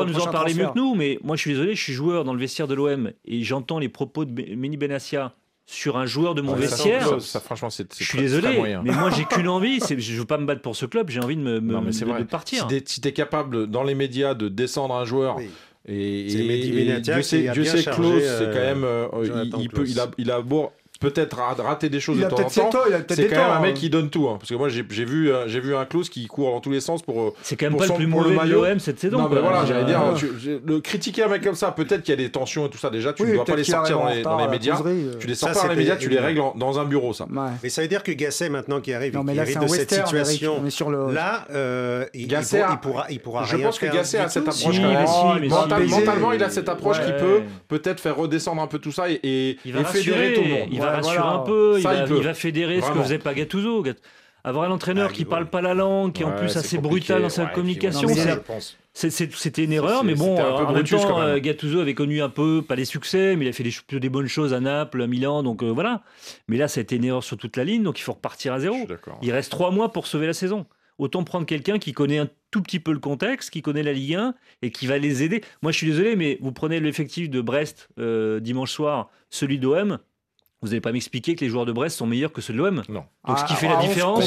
[0.06, 0.54] nous en parler.
[0.54, 2.74] mieux que nous, mais moi, je suis désolé, je suis joueur dans le vestiaire de
[2.74, 5.34] l'OM et j'entends les propos de Mini Benassia
[5.66, 7.08] sur un joueur de mon Ouais, ça, vestiaire.
[7.08, 7.94] ça, ça, franchement, c'est.
[7.94, 8.82] c'est Je suis très- très désolé, moyen.
[8.84, 11.22] mais moi j'ai qu'une envie, c'est je veux pas me battre pour ce club, j'ai
[11.22, 12.20] envie de me, me- Non, mais c'est de- vrai.
[12.20, 12.68] de partir.
[12.86, 15.38] Si tu es capable, dans les médias, de descendre un joueur.
[15.38, 15.50] Oui.
[15.88, 18.84] Et, C'est et- et Dieu sait, a Dieu sait Klaus, euh, c'est quand même.
[18.84, 19.08] euh,
[19.56, 20.70] il, il peut, il, a, il a beau
[21.02, 22.70] peut-être ra- rater des choses Il de temps en temps.
[22.70, 23.80] torts, il a peut-être C'est quand même un mec hein.
[23.80, 24.30] qui donne tout.
[24.30, 24.38] hein.
[24.40, 26.72] parce que moi, j'ai j'ai vu, euh, j'ai vu un Klaus qui court dans tous
[26.72, 27.22] les sens pour.
[27.22, 28.64] euh, C'est quand même pour pas son- le plus mauvais de maillot.
[28.66, 29.18] l'OM cette saison.
[29.18, 32.12] Non, mais voilà, j'allais dire, Euh, tu- le critiquer un mec comme ça, peut-être qu'il
[32.12, 32.90] y a des tensions et tout ça.
[32.90, 34.80] Déjà, tu Oui, ne dois pas les sortir dans les, dans la médias.
[34.86, 35.14] euh.
[35.20, 37.12] Tu les Ça, sors pas dans les médias, tu les règles en- dans un bureau,
[37.14, 37.26] ça.
[37.26, 37.50] Ouais.
[37.64, 40.62] Mais ça veut dire que Gasset, maintenant qui arrive, Non, mais hérite de cette situation,
[40.90, 41.14] le.
[41.14, 42.28] là, euh, il,
[42.82, 44.80] pourra, il pourra Je pense que Gasset a cette approche
[45.90, 49.58] mentalement, il a cette approche qui peut peut-être faire redescendre un peu tout ça et,
[49.92, 50.70] fédérer tout le monde.
[51.00, 51.26] Voilà.
[51.28, 52.18] un peu, il va, il peut.
[52.18, 53.84] il va fédérer ce que faisait pas Gattuso.
[54.44, 55.30] Avoir un entraîneur Ah, qui ouais.
[55.30, 56.90] parle pas la langue, qui est en plus assez compliqué.
[57.14, 58.08] brutal dans sa Ouais, communication,
[58.94, 61.28] C'était une erreur, mais bon, c'était un peu en même temps, quand même.
[61.30, 64.00] euh, Gattuso avait connu un peu, pas les succès, mais il a fait des, plutôt
[64.00, 66.02] des bonnes choses à Naples, à Milan, donc euh, voilà.
[66.48, 68.52] Mais là, ça a été une erreur sur toute la ligne, donc il faut repartir
[68.54, 68.76] à zéro.
[69.22, 70.66] Il reste trois mois pour sauver la saison.
[70.98, 74.16] Autant prendre quelqu'un qui connaît un tout petit peu le contexte, qui connaît la Ligue
[74.16, 75.42] 1 et qui va les aider.
[75.62, 80.00] Moi, je suis désolé, mais vous prenez l'effectif de Brest euh, dimanche soir, celui d'OM.
[80.64, 82.84] Vous n'allez pas m'expliquer que les joueurs de Brest sont meilleurs que ceux de l'OM.
[82.88, 83.04] Non.
[83.28, 84.26] Donc ce qui Ah, fait ah, la se différence,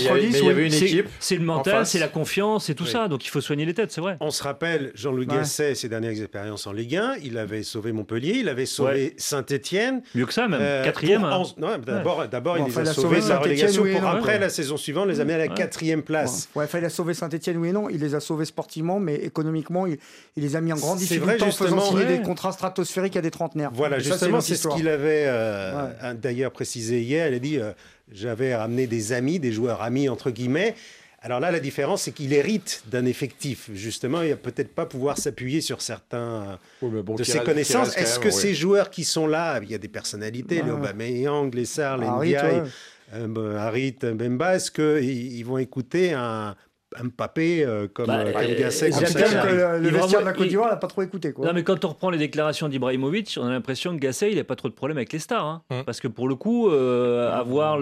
[1.20, 2.91] c'est- le en mental, c'est la confiance, c'est tout Oui.
[2.91, 3.07] ça.
[3.07, 4.16] Donc il faut soigner les têtes, c'est vrai.
[4.20, 5.37] On se rappelle Jean-Louis Ouais.
[5.37, 7.14] Gasset, ses dernières expériences en Ligue 1.
[7.22, 10.03] Il avait sauvé Montpellier, il avait sauvé Saint-Etienne.
[10.16, 10.61] Mieux que ça, même.
[10.85, 11.43] Quatrième, hein.
[11.87, 14.03] D'abord, d'abord Bon, il les a sauvés sauvé de la Saint-Étienne, relégation oui et pour
[14.03, 14.09] non.
[14.09, 14.39] après Ouais.
[14.41, 16.49] la saison suivante les amener à la quatrième place.
[16.57, 17.89] Ouais, il a sauvé Saint-Etienne, oui et non.
[17.89, 19.99] Il les a sauvés sportivement, mais économiquement, il,
[20.37, 23.16] il les a mis en grande C'est difficulté vrai, en faisant signer des contrats stratosphériques
[23.16, 23.70] à des trentenaires.
[23.72, 25.91] Voilà, justement, c'est ce qu'il avait euh,
[26.25, 27.29] d'ailleurs précisé hier.
[27.29, 27.72] Il a dit euh,
[28.12, 30.75] J'avais ramené des amis, des joueurs amis, entre guillemets.
[31.20, 33.70] Alors là, la différence, c'est qu'il hérite d'un effectif.
[33.72, 37.97] Justement, il va peut-être pas pouvoir s'appuyer sur certains bon, de ses reste- connaissances.
[37.97, 40.64] Est-ce que ces joueurs qui sont là, il y a des personnalités, Ouais.
[40.66, 42.62] les Aubameyang, les Sarr, les Harit, Ndiaye,
[43.14, 46.55] euh, Harit, Bemba, est-ce qu'ils ils vont écouter un
[47.03, 50.47] Mbappé euh, comme, Bah, euh, comme euh, Gasset, comme le, le vestiaire de la Côte
[50.47, 51.33] il- d'Ivoire n'a pas trop écouté.
[51.33, 51.47] Quoi.
[51.47, 54.45] Non, mais quand on reprend les déclarations d'Ibrahimovic, on a l'impression que Gasset, il n'a
[54.45, 55.45] pas trop de problème avec les stars.
[55.47, 55.63] hein.
[55.71, 55.85] Hum.
[55.85, 57.79] Parce que pour le coup, euh, avoir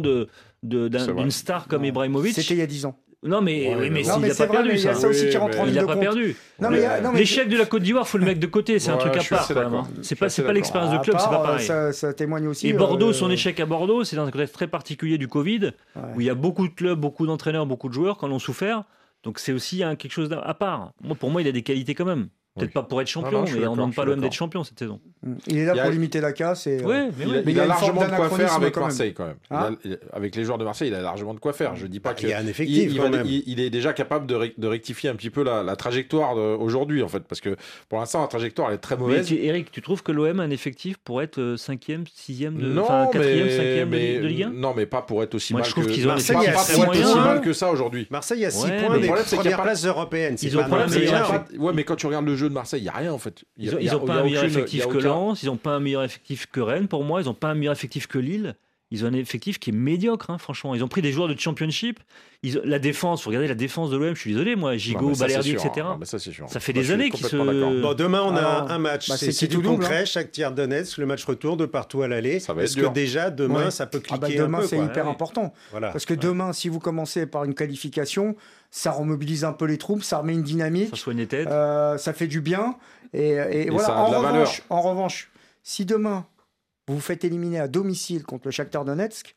[0.00, 0.26] de,
[0.62, 1.22] de- vrai.
[1.22, 2.34] d'une star comme Ibrahimovic.
[2.34, 2.98] C'était il y a 10 ans.
[3.24, 4.94] Non, mais, Ouais, Non, mais n'a pas vrai, perdu mais il ça.
[4.94, 6.02] ça aussi Oui, qui rentre mais en Il n'a pas compte.
[6.02, 6.36] perdu.
[6.60, 8.78] Il L'échec de la Côte d'Ivoire, faut le mettre de côté.
[8.78, 9.88] C'est un truc à part hein.
[10.02, 11.66] C'est pas, pas l'expérience de club, c'est pas part, euh, pareil.
[11.66, 12.68] Ça, ça témoigne aussi.
[12.68, 15.72] Et Bordeaux, euh, son échec à Bordeaux, c'est dans un contexte très particulier du Covid,
[16.14, 18.38] où il y a beaucoup de clubs, beaucoup d'entraîneurs, beaucoup de joueurs qui en ont
[18.38, 18.84] souffert.
[19.24, 20.92] Donc c'est aussi hein, quelque chose à part.
[21.02, 22.28] Moi, pour moi, il a des qualités quand même.
[22.58, 22.72] Peut-être Oui.
[22.74, 24.64] pas pour être Non, champion, non, je suis mais on demande pas l'OM d'être champion
[24.64, 25.00] cette saison.
[25.46, 26.66] Il est là Il y a- pour limiter la casse.
[26.66, 27.36] Et, euh, Ouais, mais Il, oui.
[27.36, 28.80] a, Mais il il y a a une forme largement de quoi faire avec quand.
[28.80, 29.36] Marseille quand même.
[29.50, 29.70] Hein
[30.12, 31.74] avec les joueurs de Marseille, il a largement de quoi faire.
[31.76, 33.26] Je dis pas que il y a un effectif, il, il quand va- même.
[33.26, 36.36] il- il est déjà capable de, ré- de rectifier un petit peu la, la trajectoire
[36.36, 37.56] aujourd'hui en fait, parce que
[37.88, 39.26] pour l'instant la trajectoire elle est très Mais mauvaise.
[39.26, 42.82] tu- Eric, tu trouves que l'OM a un effectif pour être 5e, 6e, de, non,
[42.82, 45.60] enfin 4e, mais, 5e mais- de, Ligue 1 non, mais pas pour être aussi Moi,
[45.60, 47.24] mal je trouve que qu'ils ont un Marseille, pas, points.
[47.24, 48.06] mal que ça aujourd'hui.
[48.10, 49.62] Marseille a 6 Ouais, points mais le des problème, c'est qu'il y a premières pas-
[49.64, 50.36] places européennes.
[50.42, 51.58] Ils ont effectif.
[51.58, 53.44] Ouais, mais quand tu regardes le jeu de Marseille, il y a rien en fait.
[53.56, 55.70] Il y a- Ils n'ont pas a un meilleur effectif que Lens, ils n'ont pas
[55.72, 58.54] un meilleur effectif que Rennes pour moi, ils n'ont pas un meilleur effectif que Lille.
[58.90, 60.74] Ils ont un effectif qui est médiocre, hein, franchement.
[60.74, 62.00] Ils ont pris des joueurs de championship.
[62.42, 65.14] Ils ont- La défense, faut regarder la défense de l'OM, je suis désolé, moi, Gigot,
[65.14, 65.68] Balerdi, etc.
[65.80, 65.82] hein.
[65.90, 66.48] Non, mais ça, c'est sûr.
[66.48, 67.36] Ça fait Moi, des années qu'ils se.
[67.36, 69.08] Bon, demain, on a Alors, un match.
[69.10, 70.06] bah, c'est du concret.
[70.06, 72.36] Chaque tiers Donetsk, le match retour de partout à l'aller.
[72.36, 73.70] Est-ce que déjà, demain, Ouais.
[73.70, 75.10] ça peut Ah bah, cliquer un demain, peu c'est hyper Ouais.
[75.10, 75.52] important.
[75.70, 75.90] Voilà.
[75.90, 78.36] Parce que demain, si vous commencez par une qualification,
[78.70, 81.48] ça remobilise un peu les troupes, ça remet une dynamique, Ça soigne les têtes.
[81.48, 82.76] euh, ça fait du bien.
[83.12, 84.04] Et, voilà.
[84.04, 85.30] revanche, en revanche,
[85.62, 86.26] si demain,
[86.88, 89.36] vous vous faites éliminer à domicile contre le Shakhtar Donetsk,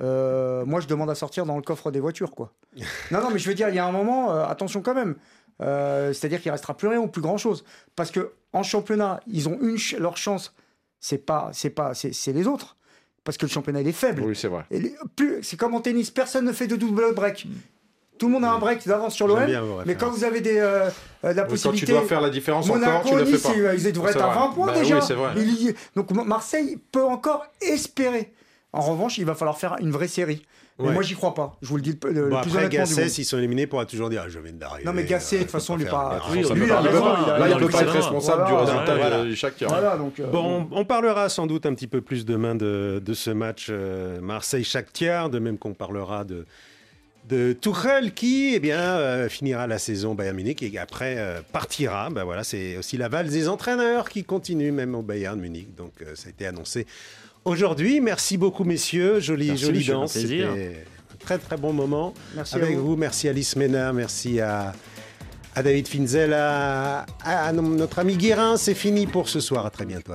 [0.00, 2.30] euh, moi, je demande à sortir dans le coffre des voitures.
[2.32, 2.52] quoi.
[3.10, 5.16] non, non, mais je veux dire, il y a un moment, euh, attention quand même.
[5.60, 7.64] Euh, C'est-à-dire qu'il restera plus rien ou plus grand-chose.
[7.96, 10.54] Parce que en championnat, ils ont une ch- leur chance,
[11.00, 12.76] c'est pas, c'est pas, c'est les autres.
[13.24, 14.22] Parce que le championnat, il est faible.
[14.22, 14.64] Oui, c'est vrai.
[15.42, 17.46] C'est comme en tennis, personne ne fait de double break.
[18.18, 19.40] Tout le monde a un break d'avance sur l'OM,
[19.86, 20.90] mais quand vous avez des, euh, euh,
[21.22, 21.92] la Oui, Quand tu possibilité.
[21.92, 23.74] dois faire la différence encore, Monaco, tu ne le fais Nice, pas.
[23.74, 24.34] ils- ils devraient être à vrai.
[24.34, 24.98] 20 points Bah déjà.
[24.98, 25.30] oui, vrai.
[25.36, 28.32] Il Donc Marseille peut encore espérer.
[28.72, 30.42] En revanche, il va falloir faire une vraie série.
[30.80, 30.92] Mais Ouais.
[30.94, 31.56] moi, j'y crois pas.
[31.60, 34.22] Je vous le dis le, Bon, plus après, Gasset, s'ils sont éliminés, pourra toujours dire
[34.26, 34.84] ah, Je viens d'arriver.
[34.84, 37.68] Non, mais Gasset, de toute façon, lui, lui, il a pas- raison, Là, il peut
[37.68, 37.92] pas être raison.
[37.94, 39.24] responsable du résultat Voilà.
[39.24, 39.54] de chaque.
[39.66, 40.20] Voilà, donc.
[40.20, 43.66] euh, Bon, on parlera sans doute un petit peu plus demain de, de ce match
[43.70, 46.46] euh, Marseille-Shakhtar, de même qu'on parlera de,
[47.28, 51.40] de Tuchel qui eh bien, euh, finira la saison au Bayern Munich et après euh,
[51.52, 52.08] partira.
[52.10, 55.74] Ben voilà, c'est aussi la valse des entraîneurs qui continue même au Bayern Munich.
[55.76, 56.86] Donc euh, ça a été annoncé
[57.44, 58.00] aujourd'hui.
[58.00, 60.12] Merci beaucoup messieurs, jolie, Merci, jolie danse.
[60.12, 60.48] plaisir.
[60.54, 62.88] C'était un très très bon moment Merci à avec vous.
[62.90, 62.96] vous.
[62.96, 64.72] Merci Alice Ménard, merci à,
[65.54, 68.56] à David Finzel, à, à notre ami Guérin.
[68.56, 69.66] C'est fini pour ce soir.
[69.66, 70.12] À très bientôt.